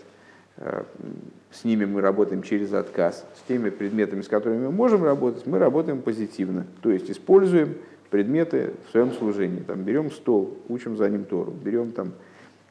[1.52, 3.26] С ними мы работаем через отказ.
[3.36, 6.66] С теми предметами, с которыми мы можем работать, мы работаем позитивно.
[6.82, 7.76] То есть используем
[8.10, 9.62] предметы в своем служении.
[9.62, 12.14] Там, берем стол, учим за ним Тору, берем там,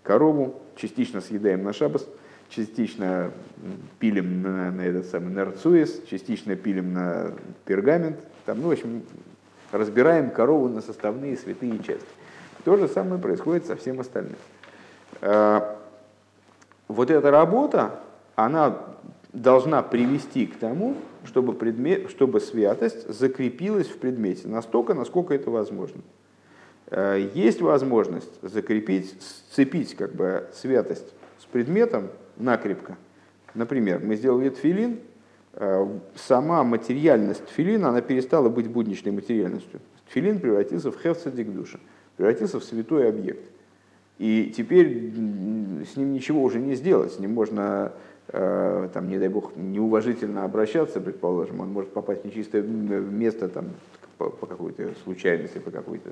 [0.04, 2.06] корову, частично съедаем на шабас,
[2.48, 3.32] частично
[3.98, 7.32] пилим на, на этот самый нарцуис, частично пилим на
[7.64, 8.18] пергамент.
[8.46, 9.02] Там, ну, в общем,
[9.72, 12.06] разбираем корову на составные святые части.
[12.64, 14.36] То же самое происходит со всем остальным.
[15.20, 15.78] А,
[16.88, 18.00] вот эта работа,
[18.34, 18.78] она
[19.32, 26.02] должна привести к тому, чтобы, предмет, чтобы святость закрепилась в предмете настолько, насколько это возможно.
[26.90, 32.96] Э, есть возможность закрепить, сцепить как бы святость с предметом накрепко.
[33.54, 35.00] Например, мы сделали тфилин,
[35.54, 39.80] э, сама материальность тфилина, она перестала быть будничной материальностью.
[40.10, 41.78] Тфилин превратился в хевцадик душа,
[42.16, 43.42] превратился в святой объект.
[44.18, 45.10] И теперь
[45.84, 47.92] с ним ничего уже не сделать, с ним можно,
[48.28, 53.70] э, там, не дай бог, неуважительно обращаться, предположим, он может попасть в нечистое место там,
[54.18, 56.10] по, по какой-то случайности, по какой-то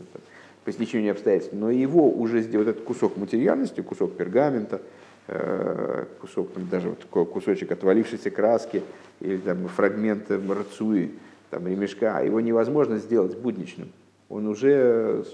[0.64, 4.80] по стечению обстоятельств, но его уже сделать этот кусок материальности, кусок пергамента,
[5.28, 8.82] э, кусок, там, даже вот кусочек отвалившейся краски
[9.20, 11.12] или там, фрагмент марцуи,
[11.50, 13.90] там, ремешка, его невозможно сделать будничным.
[14.30, 15.24] Он уже,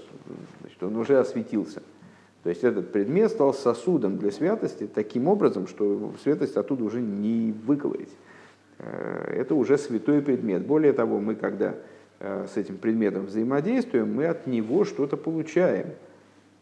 [0.61, 1.81] значит, он уже осветился.
[2.43, 7.53] То есть этот предмет стал сосудом для святости таким образом, что святость оттуда уже не
[7.53, 8.13] выковырить.
[8.79, 10.65] Э, это уже святой предмет.
[10.65, 11.75] Более того, мы когда
[12.19, 15.89] Э, с этим предметом взаимодействуем, мы от него что-то получаем.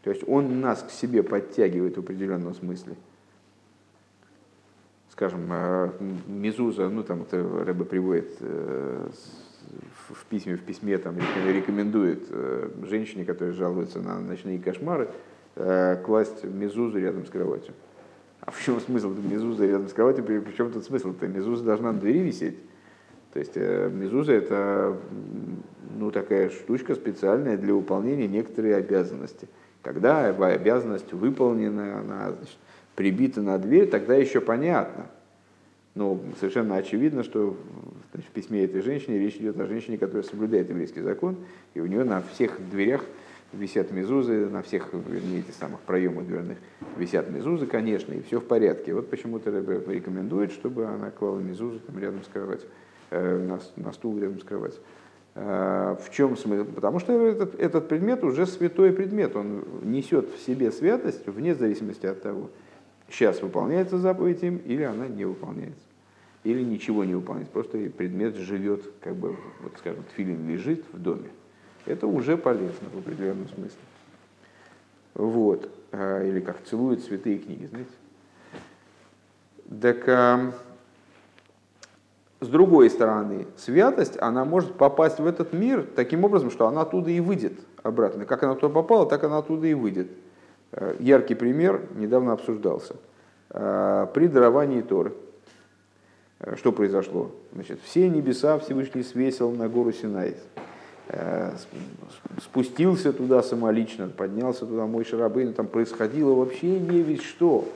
[0.04, 2.96] То есть он нас к себе подтягивает в определенном смысле.
[5.12, 5.92] Скажем, э,
[6.28, 9.10] Мизуза, ну там это Рэбе приводит э,
[10.10, 11.16] в письме, в письме там
[11.48, 12.28] рекомендует
[12.84, 15.10] женщине, которая жалуется на ночные кошмары,
[16.04, 17.74] класть мезузу рядом с кроватью.
[18.42, 20.24] А в чем смысл мезузы рядом с кроватью?
[20.24, 21.28] При чем тут смысл-то?
[21.28, 22.58] Мезуза должна на двери висеть.
[23.34, 24.98] То есть э, мезуза это
[25.98, 29.50] ну, такая штучка специальная для выполнения некоторой обязанности.
[29.82, 32.58] Когда обязанность выполнена, она значит,
[32.96, 35.08] прибита на дверь, тогда еще понятно.
[35.96, 37.58] Но совершенно очевидно, что
[38.16, 41.38] значит, в письме этой женщины речь идет о женщине, которая соблюдает еврейский закон,
[41.74, 43.04] и у нее на всех дверях
[43.54, 46.58] висят мезузы, на всех, вернее, этих самых проемах дверных
[46.98, 48.94] висят мезузы, конечно, и все в порядке.
[48.94, 52.68] Вот почему-то рекомендует, чтобы она клала мезузу там рядом с кроватью.
[53.12, 54.82] Э, на, на стул рядом с кроватью.
[55.36, 56.66] Э, в чем смысл?
[56.66, 62.06] Потому что этот, этот предмет уже святой предмет, он несет в себе святость вне зависимости
[62.08, 62.50] от того,
[63.10, 65.84] сейчас выполняется заповедь им или она не выполняется.
[66.46, 71.30] Или ничего не выполняется, просто предмет живет, как бы, вот скажем, филин лежит в доме.
[71.86, 73.80] Это уже полезно в определенном смысле.
[75.16, 75.70] Вот.
[75.92, 77.92] Э, или как целуют святые книги, знаете.
[79.82, 80.54] Так
[82.42, 87.10] С другой стороны, святость, она может попасть в этот мир таким образом, что она оттуда
[87.10, 88.26] и выйдет обратно.
[88.26, 90.12] Как она туда попала, так она оттуда и выйдет.
[90.74, 92.98] Э, яркий пример недавно обсуждался.
[93.50, 95.14] Э, при даровании Торы.
[96.46, 97.32] Э, что произошло?
[97.54, 100.36] Значит, все небеса Всевышний свесил на гору Синай.
[102.42, 107.68] Спустился туда самолично, поднялся туда мой шарабын, там происходило вообще не ведь что.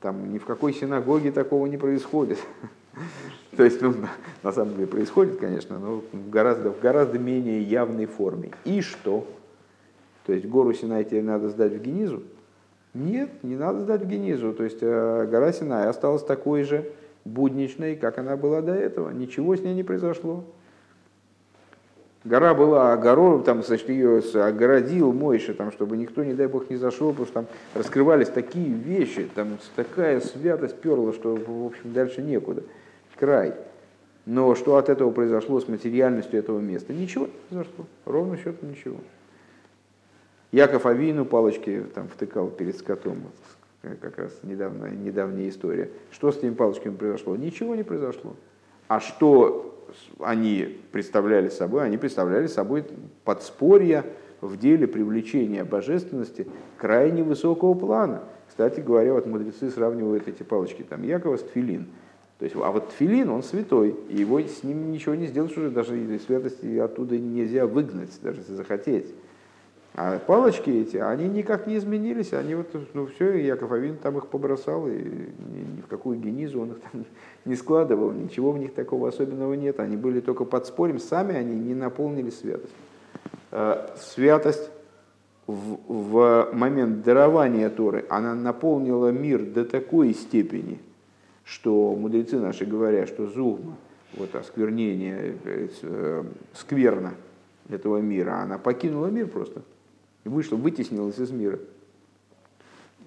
[0.00, 2.38] Там ни в какой синагоге такого не происходит.
[3.56, 3.94] То есть, ну,
[4.42, 8.50] на самом деле происходит, конечно, но гораздо, в гораздо менее явной форме.
[8.64, 9.26] И что?
[10.26, 12.22] То есть гору Синай теперь надо сдать в Генизу?
[12.94, 14.54] Нет, не надо сдать в Генизу.
[14.54, 16.90] То есть э, гора Синай осталась такой же
[17.24, 19.10] будничной, как она была до этого.
[19.10, 20.44] Ничего с ней не произошло.
[22.24, 26.76] Гора была, гору, там, значит, ее огородил Мойша, там, чтобы никто, не дай бог, не
[26.76, 32.22] зашел, потому что там раскрывались такие вещи, там такая святость перла, что, в общем, дальше
[32.22, 32.62] некуда.
[33.16, 33.54] Край.
[34.24, 36.94] Но что от этого произошло с материальностью этого места?
[36.94, 37.84] Ничего не произошло.
[38.06, 38.96] Ровно счетом ничего.
[40.50, 43.18] Яков Авину палочки там втыкал перед скотом.
[44.00, 45.90] Как раз недавно, недавняя история.
[46.10, 47.36] Что с этими палочками произошло?
[47.36, 48.34] Ничего не произошло.
[48.88, 49.86] А что
[50.20, 51.84] они представляли собой?
[51.84, 52.84] Они представляли собой
[53.24, 54.04] подспорье
[54.40, 56.46] в деле привлечения божественности
[56.78, 58.24] крайне высокого плана.
[58.48, 61.86] Кстати говоря, вот мудрецы сравнивают эти палочки, там Якова с Тфилин.
[62.38, 65.70] То есть, а вот Тфилин, он святой, и его с ним ничего не сделаешь уже,
[65.70, 69.14] даже святости оттуда нельзя выгнать, даже если захотеть.
[69.96, 74.26] А палочки эти, они никак не изменились, они вот, ну все, Яков Авин там их
[74.26, 77.04] побросал, и ни, ни в какую генизу он их там
[77.44, 81.54] не складывал, ничего в них такого особенного нет, они были только под спорем, сами они
[81.54, 82.74] не наполнили святость.
[83.52, 84.68] А, святость
[85.46, 90.80] в, в момент дарования Торы, она наполнила мир до такой степени,
[91.44, 93.76] что мудрецы наши говорят, что зугма,
[94.16, 97.14] вот осквернение, э, э, скверна
[97.68, 99.62] этого мира, она покинула мир просто–
[100.24, 101.58] и вышла, вытеснилась из мира.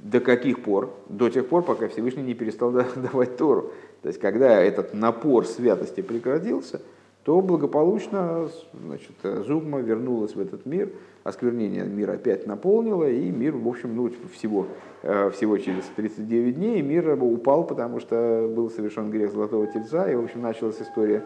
[0.02, 0.94] До каких пор?
[1.10, 3.72] До тех пор, пока Всевышний не перестал давать Тору.
[4.02, 6.82] То есть, когда этот напор святости прекратился,
[7.24, 8.50] то благополучно
[8.86, 9.12] значит,
[9.46, 10.92] Зугма вернулась в этот мир,
[11.26, 14.68] осквернение мира опять наполнило, и мир, в общем, ну, всего,
[15.04, 20.16] э, всего через 39 дней мир упал, потому что был совершен грех Золотого Тельца, и,
[20.16, 21.22] в общем, началась история,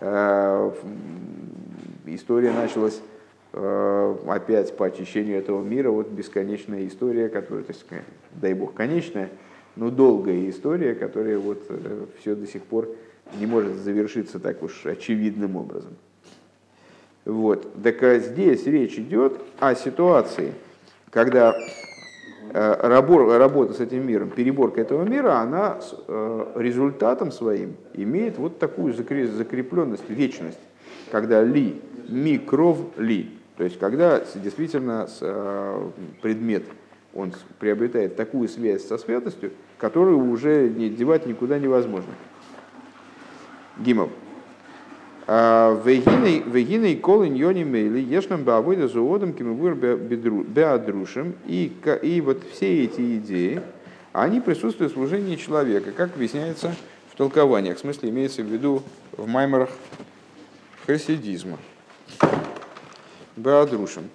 [0.00, 0.70] э,
[2.04, 3.00] история началась
[3.52, 7.84] опять по очищению этого мира, вот бесконечная история, которая, то есть,
[8.32, 9.30] дай бог, конечная,
[9.78, 12.88] но долгая история, которая вот э, все до сих пор
[13.38, 15.96] не может завершиться так уж очевидным образом.
[17.24, 17.66] Вот.
[17.82, 20.52] Так а здесь речь идет о ситуации,
[21.10, 21.54] когда
[22.52, 22.74] э,
[23.38, 25.78] работа с этим миром, переборка этого мира, она
[26.56, 30.58] результатом своим имеет вот такую закрепленность, вечность,
[31.10, 35.90] когда ли, микров ли, то есть, когда действительно э,
[36.22, 36.62] предмет
[37.12, 42.12] он приобретает такую связь со святостью, которую уже не девать никуда невозможно.
[43.78, 44.10] Гимов.
[45.26, 51.34] А, Вегиной колын йони мейли ешнам баавойда зуодом кимывур беадрушем.
[51.44, 53.60] И, и вот все эти идеи,
[54.12, 56.74] они присутствуют в служении человека, как объясняется
[57.12, 57.78] в толкованиях.
[57.78, 58.84] В смысле, имеется в виду
[59.16, 59.70] в маймерах
[60.86, 61.58] хасидизма.
[63.38, 64.10] Баадрушем.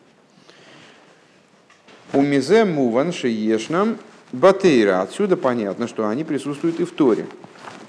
[2.11, 3.97] У мизе муван шеешнам
[4.33, 5.01] батейра.
[5.01, 7.25] Отсюда понятно, что они присутствуют и в Торе.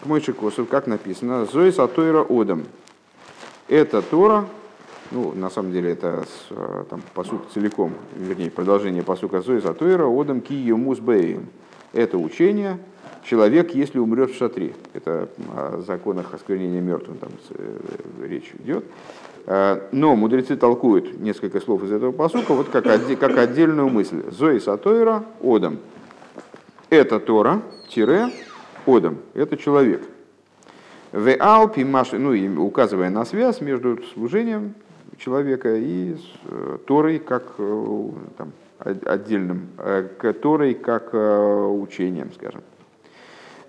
[0.02, 2.64] К мой Косов, как написано, Зои Сатойра Одам.
[3.68, 4.46] Это Тора,
[5.10, 6.24] ну, на самом деле, это
[6.88, 11.48] там, посук целиком, вернее, продолжение посука Зои Сатойра Одам Ки Музбейм.
[11.92, 12.78] Это учение,
[13.24, 14.74] человек, если умрет в шатре.
[14.92, 17.78] Это о законах осквернения мертвым там э,
[18.22, 18.84] речь идет.
[19.46, 24.22] Э, но мудрецы толкуют несколько слов из этого посука вот как, как отдельную мысль.
[24.30, 25.78] Зои Сатойра Одам.
[26.88, 28.30] Это Тора, тире,
[28.86, 29.18] Одам.
[29.34, 30.02] Это человек.
[31.12, 34.74] В Алпи Маши, ну указывая на связь между служением
[35.18, 39.68] человека и э, Торой как э, там, отдельным,
[40.42, 42.62] Торой как учением, скажем.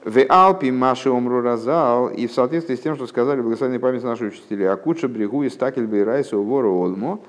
[0.05, 4.25] В Алпи Маши Омру Разал, и в соответствии с тем, что сказали благословенные память наши
[4.25, 7.19] учителя, Акуча Брегу и Стакель Бейрайса Вору Олмо,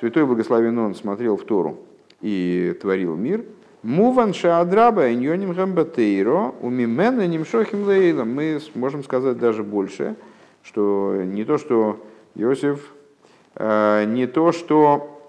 [0.00, 1.78] Святой Благословен Он смотрел в Тору
[2.20, 3.44] и творил мир,
[3.84, 8.34] Муван Шаадраба Иньоним Гамбатейро, Умимена Нимшохим Лейлом.
[8.34, 10.16] Мы можем сказать даже больше,
[10.64, 12.04] что не то, что
[12.34, 12.94] Иосиф,
[13.54, 15.20] э, не то, что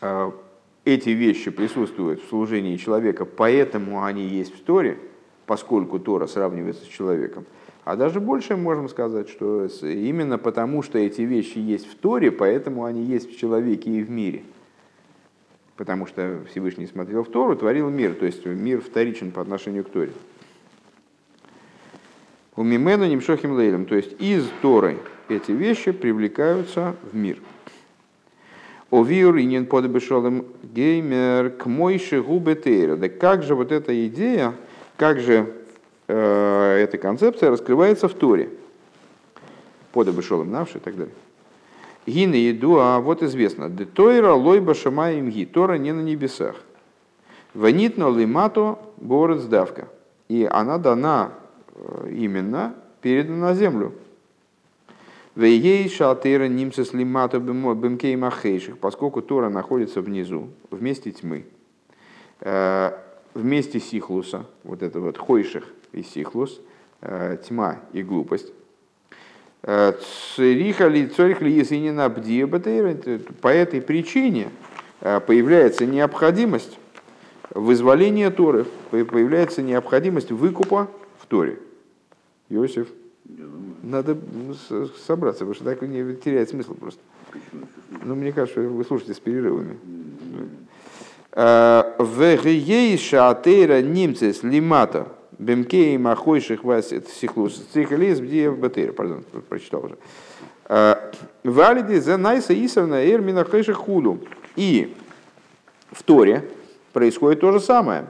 [0.00, 0.30] э,
[0.86, 4.96] эти вещи присутствуют в служении человека, поэтому они есть в Торе–
[5.52, 7.44] поскольку Тора сравнивается с человеком.
[7.84, 12.86] А даже больше можем сказать, что именно потому, что эти вещи есть в Торе, поэтому
[12.86, 14.44] они есть в человеке и в мире.
[15.76, 19.90] Потому что Всевышний смотрел в Тору, творил мир, то есть мир вторичен по отношению к
[19.90, 20.12] Торе.
[22.56, 24.96] У Мимену Нимшохим Лейлем, то есть из Торы
[25.28, 27.36] эти вещи привлекаются в мир.
[28.90, 32.96] Овиур и нен подобешолем геймер к мойши губетейра.
[32.96, 34.54] Да как же вот эта идея,
[35.02, 35.52] как же
[36.06, 38.50] э, эта концепция раскрывается в Торе.
[39.90, 41.14] Подобешолем навши и так далее.
[42.06, 43.68] Гины еду, а вот известно.
[43.68, 45.44] Де тойра лойба шамаем ги.
[45.44, 46.54] Тора не на небесах.
[47.52, 49.88] Ванитно лимато город сдавка.
[50.28, 51.32] И она дана
[51.74, 53.94] э, именно передана на землю.
[55.34, 61.44] Вейей шалтера нимсес лимато бемкей махейших, поскольку Тора находится внизу, в месте тьмы,
[63.34, 66.60] э, в месте сихлуса, вот это вот хойших и сихлус,
[67.00, 68.52] э, тьма и глупость.
[69.62, 69.92] Э,
[70.36, 74.50] цориха ли цорих ли есинина по этой причине
[75.00, 76.78] появляется необходимость
[77.50, 81.58] вызволения Торы, появляется необходимость выкупа в Торе.
[82.48, 82.88] Иосиф
[83.82, 84.16] надо
[85.06, 87.00] собраться, потому что так не теряет смысл просто.
[88.04, 89.78] Ну, мне кажется, вы слушаете с перерывами.
[91.34, 95.08] Вегейша атеира немцес лимата
[95.38, 99.96] бемкей махойших вас сихлус цихалис бдия батейра, пардон, прочитал уже.
[100.68, 101.12] Э,
[101.44, 104.20] Валиди за найса исовна эрмина хэша худу.
[104.56, 104.94] И
[105.90, 106.48] в Торе
[106.92, 108.06] происходит то же самое.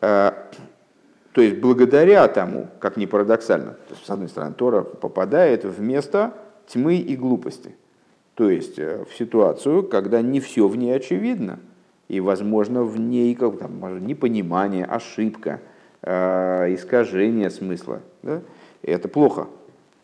[0.00, 0.32] Э,
[1.32, 5.80] то есть благодаря тому, как ни парадоксально, то есть, с одной стороны, Тора попадает в
[5.80, 6.34] место
[6.66, 7.76] тьмы и глупости.
[8.34, 11.60] То есть э, в ситуацию, когда не все в ней очевидно,
[12.10, 15.60] и, возможно, в ней как, там, непонимание, ошибка,
[16.02, 18.00] э, искажение смысла.
[18.22, 18.42] Да?
[18.82, 19.46] И это плохо.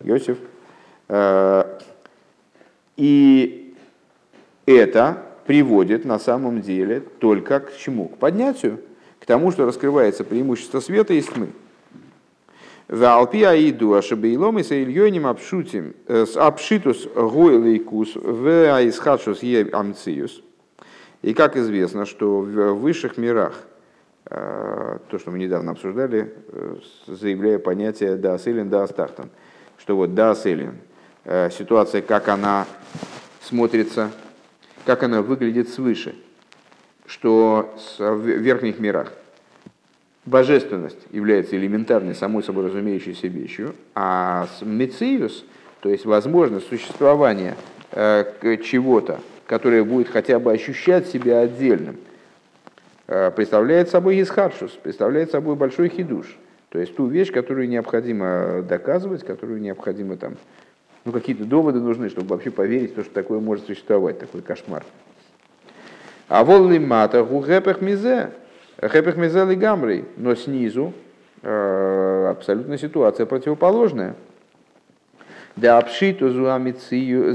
[0.05, 0.39] Иосиф.
[1.09, 1.81] Э,
[2.97, 3.75] и
[4.67, 8.07] это приводит на самом деле только к чему?
[8.07, 8.79] К поднятию
[9.19, 11.49] к тому, что раскрывается преимущество света и тьмы.
[15.27, 18.15] Обшутим э, обшитус гойлейкус.
[21.27, 23.53] И как известно, что в высших мирах,
[24.31, 29.29] э, то, что мы недавно обсуждали, э, заявляя понятие «дааселин, даастахтан»,
[29.79, 30.79] что вот «дааселин»
[31.51, 32.67] ситуация, как она
[33.43, 34.13] смотрится,
[34.85, 36.15] как она выглядит свыше–
[37.07, 39.13] что в верхних мирах
[40.25, 45.45] божественность является элементарной, самой собой разумеющейся вещью, а мециус,
[45.81, 47.57] то есть возможность существования
[47.93, 51.97] э, чего-то, которое будет хотя бы ощущать себя отдельным,
[53.07, 56.37] э, представляет собой исхадшус, представляет собой большой хидуш.
[56.71, 60.37] То есть ту вещь, которую необходимо доказывать, которую необходимо там,
[61.05, 64.85] ну какие-то доводы нужны, чтобы вообще поверить что такое может существовать, такой кошмар.
[66.29, 68.31] А волны мата гугэпэх мизе,
[68.83, 70.93] гэпэх мизе лигамрей, но снизу
[71.43, 74.17] э, абсолютно ситуация противоположная.
[75.57, 77.35] Да обшиту зуамицию,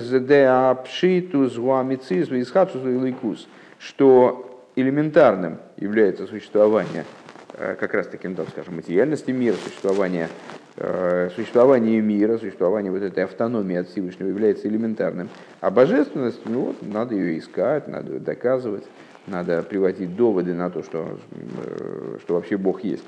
[2.41, 3.47] исхадшу ликус,
[3.79, 7.05] что элементарным является существование
[7.53, 10.29] э, как раз таким, там, скажем, материальности мира, существование
[10.77, 15.29] Э, существование мира, существование вот этой автономии от Всевышнего является элементарным.
[15.59, 18.85] А божественность, ну вот, надо ее искать, надо ее доказывать,
[19.27, 23.03] надо приводить доводы на то, что, э, что вообще Бог есть.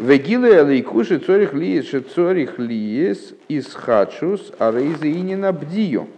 [0.00, 6.08] Вегилы алейкуши цорих лиес, цорих лиес из хачус, а не набдию.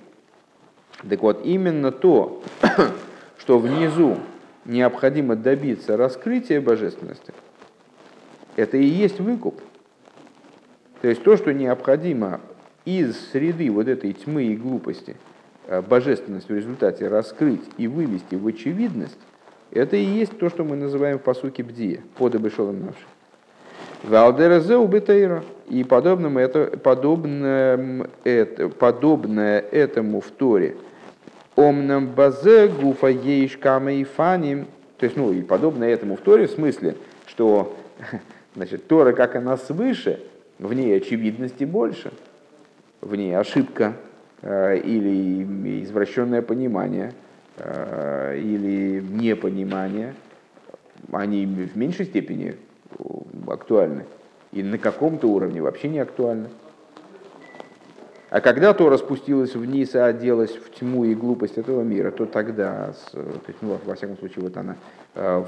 [1.09, 2.43] Так вот, именно то,
[3.39, 4.19] что внизу
[4.65, 7.35] необходимо добиться раскрытия божественности,
[8.57, 9.61] это и есть выкуп–
[11.03, 12.41] то есть то, что необходимо
[12.85, 15.17] из среды вот этой тьмы и глупости
[15.67, 19.19] э, божественность в результате раскрыть и вывести в очевидность,
[19.73, 23.09] это и есть то, что мы называем в посуке бдия, под обышелым нашим.
[24.03, 25.45] Валдерезе убытейра.
[25.69, 30.77] И подобным это, подобное, это, подобное этому в Торе.
[31.57, 34.67] Омнам базе гуфа ейшкама и фаним.
[34.99, 36.97] То есть, ну, и подобное этому в Торе, в смысле,
[37.27, 37.77] что
[38.55, 40.21] значит, Тора, как она свыше,
[40.59, 42.13] в ней очевидности больше,
[43.01, 43.95] в ней ошибка
[44.43, 47.13] э, или извращенное понимание,
[47.57, 50.15] э, или непонимание,
[51.11, 52.57] они в меньшей степени
[53.47, 54.05] актуальны.
[54.53, 56.49] И на каком-то уровне вообще не актуальны.
[58.33, 62.95] А когда то распустилась вниз и оделась в тьму и глупость этого мира, то тогда,
[63.13, 64.77] то есть, ну, во всяком случае, вот она,
[65.15, 65.45] э,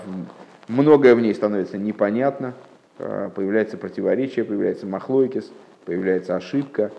[0.68, 2.52] многое в ней становится непонятно,
[2.98, 5.50] э, появляется противоречие, появляется махлойкис,
[5.86, 6.90] появляется ошибка.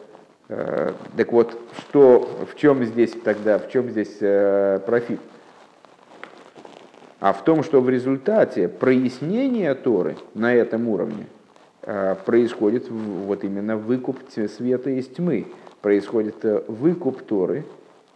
[0.49, 4.17] Э, так вот, что, в чем здесь тогда, в чем здесь
[4.87, 5.19] профит?
[7.25, 11.25] А в том, что в результате прояснения Торы на этом уровне
[12.23, 15.47] происходит вот именно выкуп света из тьмы,
[15.81, 16.35] происходит
[16.67, 17.63] выкуп Торы,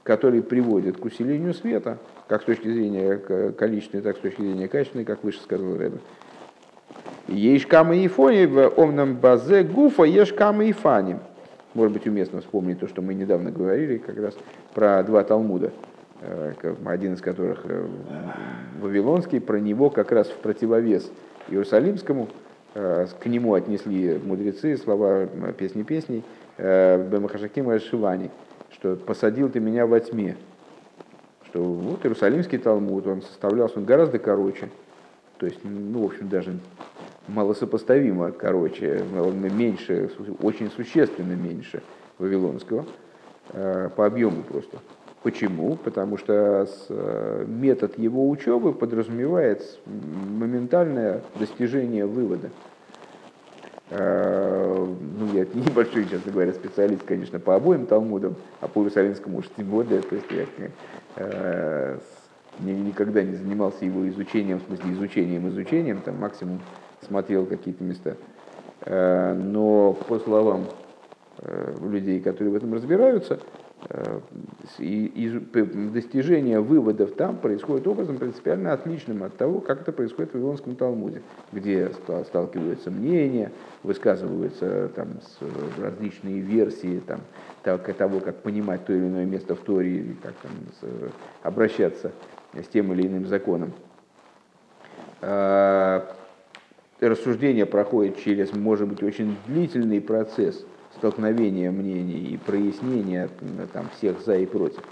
[0.04, 1.98] который приводит к усилению света,
[2.28, 3.18] как с точки зрения
[3.54, 5.98] количественной, так с точки зрения качественной, как выше сказал Рэбе.
[7.30, 11.16] Ешь кама и фони в омном базе гуфа ешь кама и фани.
[11.74, 14.36] Может быть, уместно вспомнить то, что мы недавно говорили как раз
[14.76, 15.72] про два Талмуда, э,
[16.86, 17.88] один из которых э,
[18.82, 21.12] Вавилонский, про него как раз в противовес
[21.48, 22.28] Иерусалимскому,
[22.74, 26.24] э, к нему отнесли мудрецы слова песни песней
[26.58, 28.32] Бемахашакима Шивани,
[28.72, 30.36] что посадил ты меня во тьме,
[31.46, 34.70] что вот Иерусалимский Талмуд, он составлялся, он гораздо короче,
[35.38, 36.60] то есть, ну, в общем, даже
[37.28, 39.04] малосопоставимо короче,
[39.52, 40.12] меньше,
[40.42, 41.82] очень существенно меньше
[42.18, 42.86] Вавилонского,
[43.54, 44.80] э, по объему просто.
[45.22, 45.76] Почему?
[45.76, 52.50] Потому что э, метод его учебы подразумевает моментальное достижение вывода.
[53.90, 54.88] Э,
[55.20, 59.68] ну, я небольшой, честно говоря, специалист, конечно, по обоим Талмудам, а по Иерусалимскому уж тем
[59.68, 60.46] более, то есть я
[61.18, 61.98] э,
[62.62, 66.62] никогда не занимался его изучением, в смысле изучением, изучением, там максимум
[67.06, 68.16] смотрел какие-то места.
[68.86, 70.66] Но по словам
[71.82, 73.40] людей, которые в этом разбираются,
[73.88, 74.20] Э,
[74.78, 75.42] и
[75.94, 81.22] достижение выводов там происходит образом принципиально отличным от того, как это происходит в Вавилонском Талмуде,
[81.52, 81.90] где
[82.26, 83.52] сталкиваются мнения,
[83.84, 85.08] высказываются там,
[85.78, 87.22] различные версии там,
[87.64, 90.52] того, как понимать то или иное место в Торе, как там,
[91.42, 92.12] обращаться
[92.54, 93.72] с тем или иным законом.
[97.00, 100.66] Рассуждение проходит через, может быть, очень длительный процесс–
[100.96, 103.30] столкновения мнений и прояснения
[103.74, 104.84] там, всех за и против.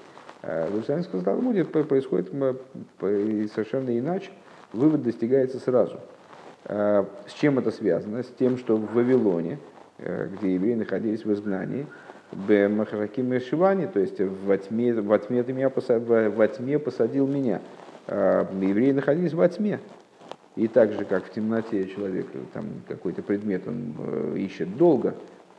[0.44, 2.32] А в Иерусалимском Талмуде происходит
[3.00, 4.32] совершенно иначе.
[4.74, 6.00] Вывод достигается сразу.
[6.66, 8.24] А с чем это связано?
[8.24, 9.58] С тем, что в Вавилоне,
[10.00, 11.88] э, где евреи находились в изгнании,
[12.34, 17.26] Бемахараким и Шивани, то есть во тьме, во тьме ты меня посадил, во тьме посадил
[17.26, 17.62] меня.
[18.08, 19.80] А евреи находились во тьме.
[20.58, 25.16] И так же, как в темноте человек, там какой-то предмет он э, ищет долго,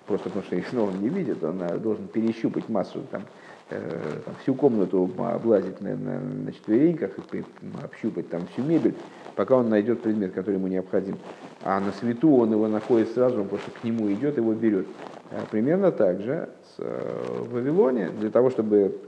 [0.08, 3.22] просто потому что их снова не видит, он э, должен перещупать массу, там,
[3.70, 3.80] э,
[4.24, 7.44] там, всю комнату облазить на, на, на четвереньках и
[7.84, 8.94] общупать там всю мебель,
[9.36, 11.18] пока он найдет предмет, который ему необходим.
[11.62, 14.86] А на свету он его находит сразу, он просто к нему идет, его берет.
[15.30, 18.98] Э, примерно так же с, в Вавилоне, для того, чтобы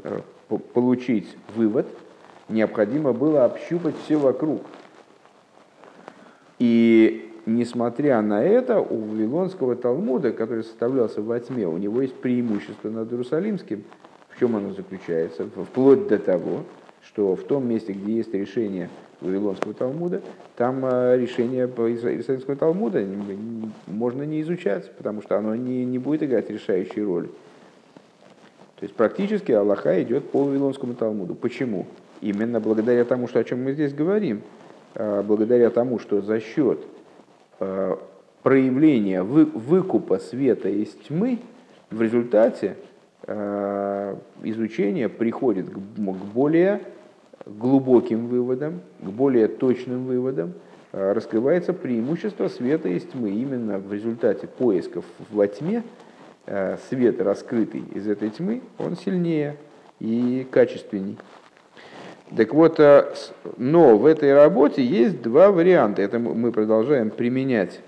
[0.74, 1.86] получить вывод,
[2.48, 4.62] необходимо было общупать все вокруг.
[6.58, 12.88] И несмотря на это, у Вавилонского Талмуда, который составлялся во тьме, у него есть преимущество
[12.90, 13.84] над Иерусалимским.
[14.28, 15.46] В чем оно заключается?
[15.46, 16.64] Вплоть до того,
[17.02, 18.88] что в том месте, где есть решение
[19.20, 20.22] Вавилонского Талмуда,
[20.56, 23.04] там а, решение Иерусалимского Талмуда
[23.86, 27.28] можно не изучать, потому что оно не, не будет играть решающей роли.
[28.76, 31.34] То есть практически Аллаха идет по Вавилонскому Талмуду.
[31.34, 31.86] Почему?
[32.22, 34.42] Именно благодаря тому, что о чем мы здесь говорим,
[34.94, 36.80] а, благодаря тому, что за счет
[37.60, 37.96] Э,
[38.42, 41.40] проявления вы, выкупа света из тьмы,
[41.90, 42.76] в результате
[43.26, 46.80] э, изучение приходит к, к более
[47.44, 50.54] глубоким выводам, к более точным выводам,
[50.92, 53.30] э, раскрывается преимущество света из тьмы.
[53.30, 55.82] Именно в результате поисков во тьме
[56.88, 59.56] свет, раскрытый из этой тьмы, он сильнее
[60.00, 61.16] и качественней.
[62.36, 63.12] Так вот, э,
[63.56, 66.02] но в этой работе есть два варианта.
[66.02, 67.80] Это мы продолжаем применять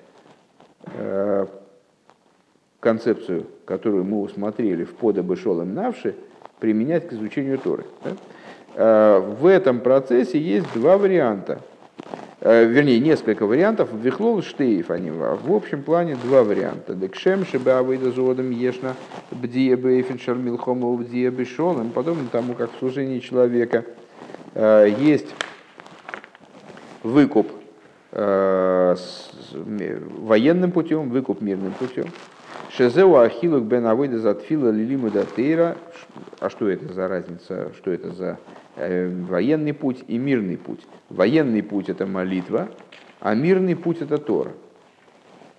[0.97, 1.47] э,
[2.81, 6.17] концепцию, которую мы усмотрели в подобы Шолем Навши,
[6.59, 7.85] применять к изучению Торы.
[8.75, 11.61] Э, в этом процессе есть два варианта.
[12.41, 13.91] Вернее, несколько вариантов.
[13.93, 16.95] Вихлол штеев они в общем плане два варианта.
[16.95, 18.97] Декшем шебавыда зодом ешна
[19.31, 24.02] бдия бейфен шармилхому бдия бешолем, подобно тому, как в служении человека– Э,
[24.55, 25.35] есть
[27.03, 27.51] выкуп
[28.13, 28.97] э,
[29.53, 32.07] военным путем, выкуп мирным путем.
[32.71, 35.77] Шезеу ахилук бен авойда затфила лилиму датейра.
[36.41, 38.39] А что это за разница, что это за
[38.77, 40.81] э, военный путь и мирный путь?
[41.09, 42.69] Военный путь это молитва,
[43.21, 44.53] а мирный путь это Тора.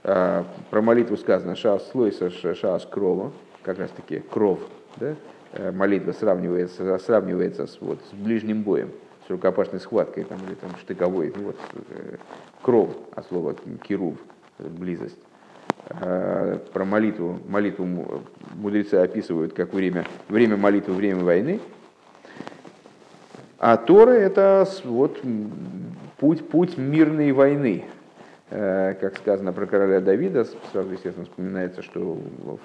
[0.04, 3.32] Про молитву сказано шас слойса шас крова,
[3.62, 4.60] как раз таки кров,
[4.98, 5.16] да?
[5.56, 8.89] Э, молитва сравнивается, сравнивается с, вот, с ближним боем,
[9.28, 11.58] с рукопашной схваткой там, или там, штыковой, ну, вот,
[11.89, 12.16] э,
[12.64, 13.56] кров, от слова
[13.88, 14.18] кирув,
[14.58, 15.20] близость.
[15.89, 17.88] Э, про молитву, молитву
[18.56, 21.60] мудрецы описывают как время, время молитвы, время войны.
[23.60, 25.22] А Тора это вот
[26.18, 27.86] путь, путь мирной войны.
[28.56, 32.20] Э, как сказано про короля Давида, сразу, естественно, вспоминается, что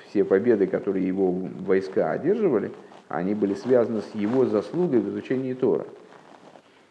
[0.07, 2.73] все победы, которые его войска одерживали,
[3.09, 5.87] они были связаны с его заслугой в изучении Тора.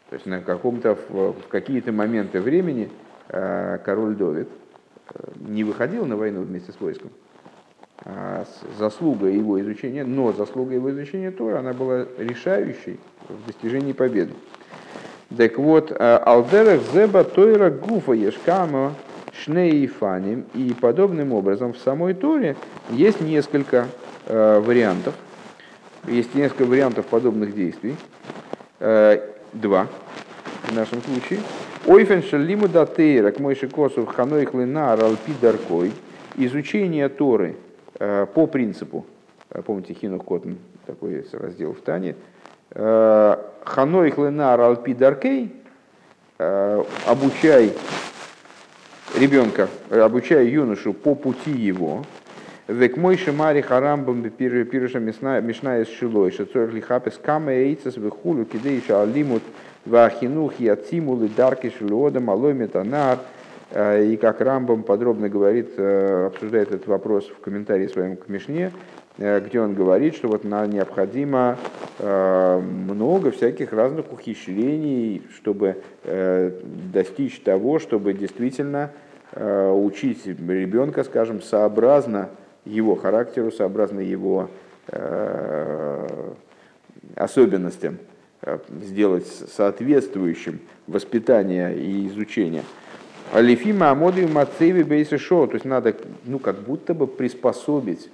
[0.09, 2.89] То есть на каком-то, в какие-то моменты времени
[3.29, 4.49] э, король Давид
[5.13, 7.11] э, не выходил на войну вместе с войском,
[8.03, 8.45] а
[8.79, 14.33] заслуга его изучения, но заслуга его изучения Тора, она была решающей в достижении победы.
[15.35, 18.93] Так вот, э, Алдерах Зеба Тойра Гуфа Ешкама
[19.33, 20.45] Шнеифаним.
[20.53, 22.55] И подобным образом в самой Торе
[22.89, 23.87] есть несколько
[24.25, 25.15] э, вариантов.
[26.07, 27.95] Есть несколько вариантов подобных действий.
[28.79, 29.19] Э,
[29.51, 29.87] два
[30.63, 31.39] в нашем случае.
[31.85, 35.91] Ойфен шалиму датейра к мойши косов ханой хлина ралпи даркой.
[36.35, 37.55] Изучение Торы
[37.97, 39.05] по принципу.
[39.65, 40.53] Помните, Хинух Котн,
[40.85, 42.15] такой раздел в Тане.
[42.71, 45.53] Э, Ханой хлена ралпи даркей.
[47.07, 47.73] Обучай
[49.17, 52.03] ребенка, обучай юношу по пути его.
[52.67, 59.41] Век мой шимари харамбам пируша мишна из шилой, шацор лихапес кама эйцес вехулю кидейша алимут
[59.85, 63.19] вахинух яцимулы дарки шилода малой метанар.
[63.75, 68.71] И как Рамбам подробно говорит, э, обсуждает этот вопрос в комментарии своем к Мишне, э,
[69.17, 71.57] где он говорит, что вот необходимо
[71.99, 75.81] э, много всяких разных ухищрений, чтобы
[76.93, 78.91] достичь того, чтобы действительно
[79.33, 82.29] учить ребенка, скажем, сообразно
[82.65, 84.49] его характеру, сообразно его
[87.15, 87.97] особенностям.
[88.47, 92.63] Э, сделать соответствующим воспитание и изучение.
[93.33, 98.09] Алифима Амоды Мацеви Бейсешо, то есть надо ну, как будто бы приспособить э,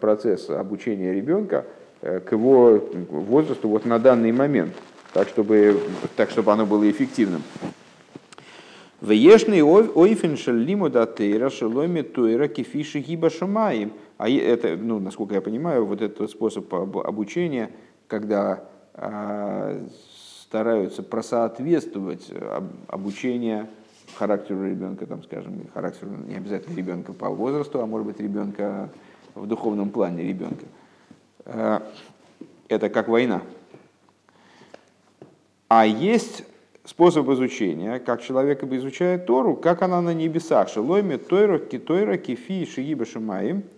[0.00, 1.66] процесс обучения ребенка
[2.00, 4.72] э, к его возрасту вот на данный момент,
[5.12, 5.80] так чтобы,
[6.16, 7.42] так, чтобы оно было эффективным.
[9.00, 13.92] Вешный ойфен шалиму датейра шаломи туэра кефиши гиба шумаем.
[14.16, 17.70] А это, ну, насколько я понимаю, вот этот способ обучения,
[18.08, 18.64] когда
[18.94, 19.80] а,
[20.42, 22.28] стараются просоответствовать
[22.88, 23.68] обучение
[24.16, 28.90] характеру ребенка, там, скажем, характеру не обязательно ребенка по возрасту, а может быть ребенка
[29.38, 30.64] в духовном плане ребенка.
[31.44, 31.82] А,
[32.68, 33.42] это как война.
[35.68, 36.44] А есть
[36.84, 40.68] способ изучения, как человек изучает Тору, как она на небесах.
[40.68, 43.62] Шелойме Тойра, Китойра, Кефи, Шииба, Шамаим–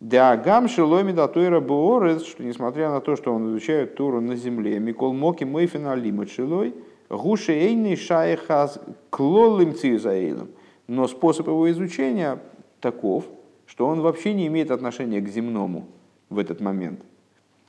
[0.00, 4.78] Диагам шеломи да тойра буорес, что несмотря на то, что он изучает Туру на земле,
[4.78, 6.72] Микол Моки Мейфин Алимат Шилой,
[7.10, 8.80] Гуши Эйни Шайхаз
[9.10, 10.50] Клолым Цизаилом.
[10.86, 12.38] Но способ его изучения
[12.80, 13.24] таков,
[13.68, 15.86] что он вообще не имеет отношения к земному
[16.30, 17.00] в этот момент.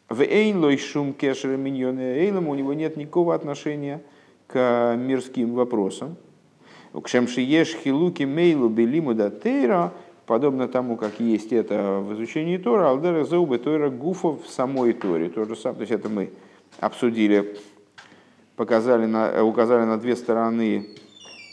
[0.09, 4.01] В Эйнлой шум кешера миньоне Эйлом у него нет никакого отношения
[4.47, 6.17] к мирским вопросам.
[6.93, 9.93] К шемшиеш хилуки мейлу белиму да тейра–
[10.29, 15.27] подобно тому, как есть это в изучении Тора, Алдера Зеубе Тора Гуфов в самой Торе.
[15.27, 16.29] То же самое, то есть это мы
[16.79, 17.57] обсудили,
[18.55, 20.85] показали на, указали на две стороны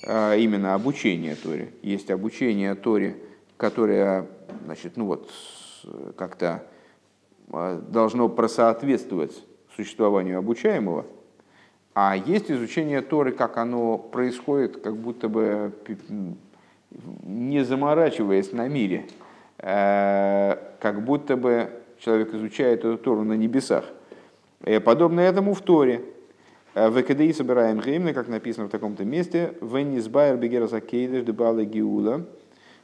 [0.06, 1.70] а, именно обучения Торе.
[1.80, 3.16] Есть обучение Торе,
[3.56, 4.26] которое
[4.64, 5.30] значит, ну вот,
[6.16, 6.64] как-то
[7.52, 9.44] а, должно просоответствовать
[9.74, 11.06] существованию обучаемого,
[11.94, 15.72] а есть изучение Торы, как оно происходит, как будто бы
[17.22, 19.06] не заморачиваясь на мире,
[19.58, 23.84] э, как будто бы человек изучает эту Тору на небесах.
[24.62, 26.02] Э, подобно этому в Торе.
[26.74, 31.64] Э, в ЭКДИ собираем геймны, как написано в таком-то месте, в Низбайер Бегераса Кейдеш Дебала
[31.64, 32.26] Гиула,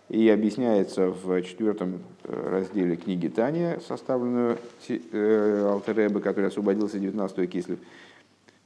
[0.09, 7.79] и объясняется в четвертом разделе книги Тания, составленную Алтеребе, который освободился 19 кислив.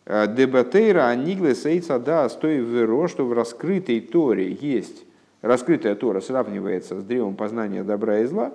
[0.06, 5.06] Дебатейра Анигле Сейца да, стой веро, что в раскрытой Торе есть
[5.46, 8.52] раскрытая Тора сравнивается с древом познания добра и зла,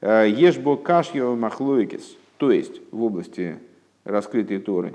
[0.00, 3.58] э, ешбо кашьо махлоикис, то есть в области
[4.04, 4.94] раскрытой Торы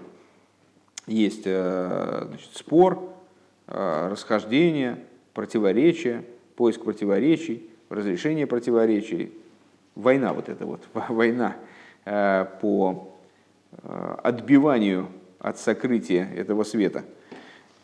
[1.07, 3.13] есть э, значит, спор,
[3.67, 4.99] э, расхождение,
[5.33, 6.23] противоречие,
[6.57, 9.31] поиск противоречий, разрешение противоречий,
[9.95, 11.55] война вот эта вот, война
[12.03, 13.13] по
[14.23, 15.07] отбиванию
[15.39, 17.05] от сокрытия этого света–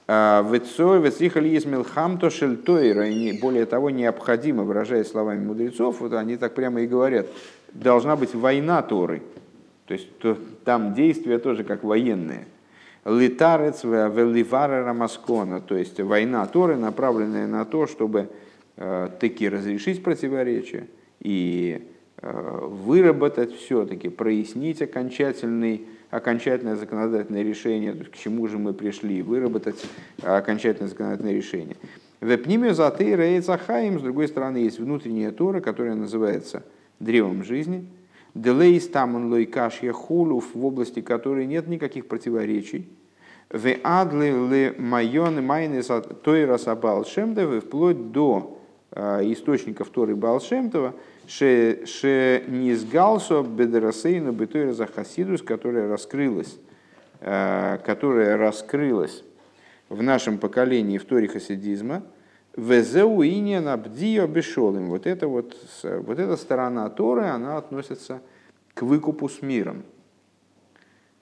[0.05, 0.59] а, более
[3.65, 7.27] того, необходимо, выражая словами мудрецов, вот они так прямо и говорят,
[7.73, 9.21] должна быть война Торы.
[9.87, 12.47] То есть то, там действия тоже как военные.
[13.05, 18.27] Литарец веливара рамаскона, то есть война Торы, направленная на то, чтобы э,
[18.75, 20.87] таки разрешить противоречия
[21.19, 28.73] и э, выработать все-таки, прояснить окончательный, окончательное законодательное решение, то есть к чему же мы
[28.73, 29.85] пришли, выработать
[30.21, 31.75] окончательное законодательное решение.
[32.19, 36.63] Вепнимию заты рейцахаим, с другой стороны, есть внутренняя Тора, которая называется
[36.99, 37.85] древом жизни,
[38.33, 42.89] Делейс тамун лойкаш хулув, в области которой нет никаких противоречий.
[43.51, 45.87] В адли ле майон майнес
[46.23, 48.62] тойра сабал шемдовы, вплоть до
[48.95, 50.93] источников Торы Балшемтова,
[51.27, 56.57] ше, низгалсо бедерасейну бетойра захасидус, которая раскрылась,
[57.19, 59.23] которая раскрылась
[59.89, 62.03] в нашем поколении в Торе хасидизма,
[62.55, 64.89] Везеуине набдио бешолым.
[64.89, 68.21] Вот это вот, вот эта сторона Торы, она относится
[68.75, 69.83] к выкупу с миром.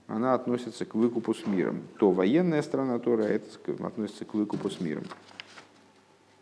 [0.08, 1.84] Она относится к выкупу с миром.
[2.00, 3.46] То военная сторона Торы, а это
[3.86, 5.04] относится к выкупу с миром.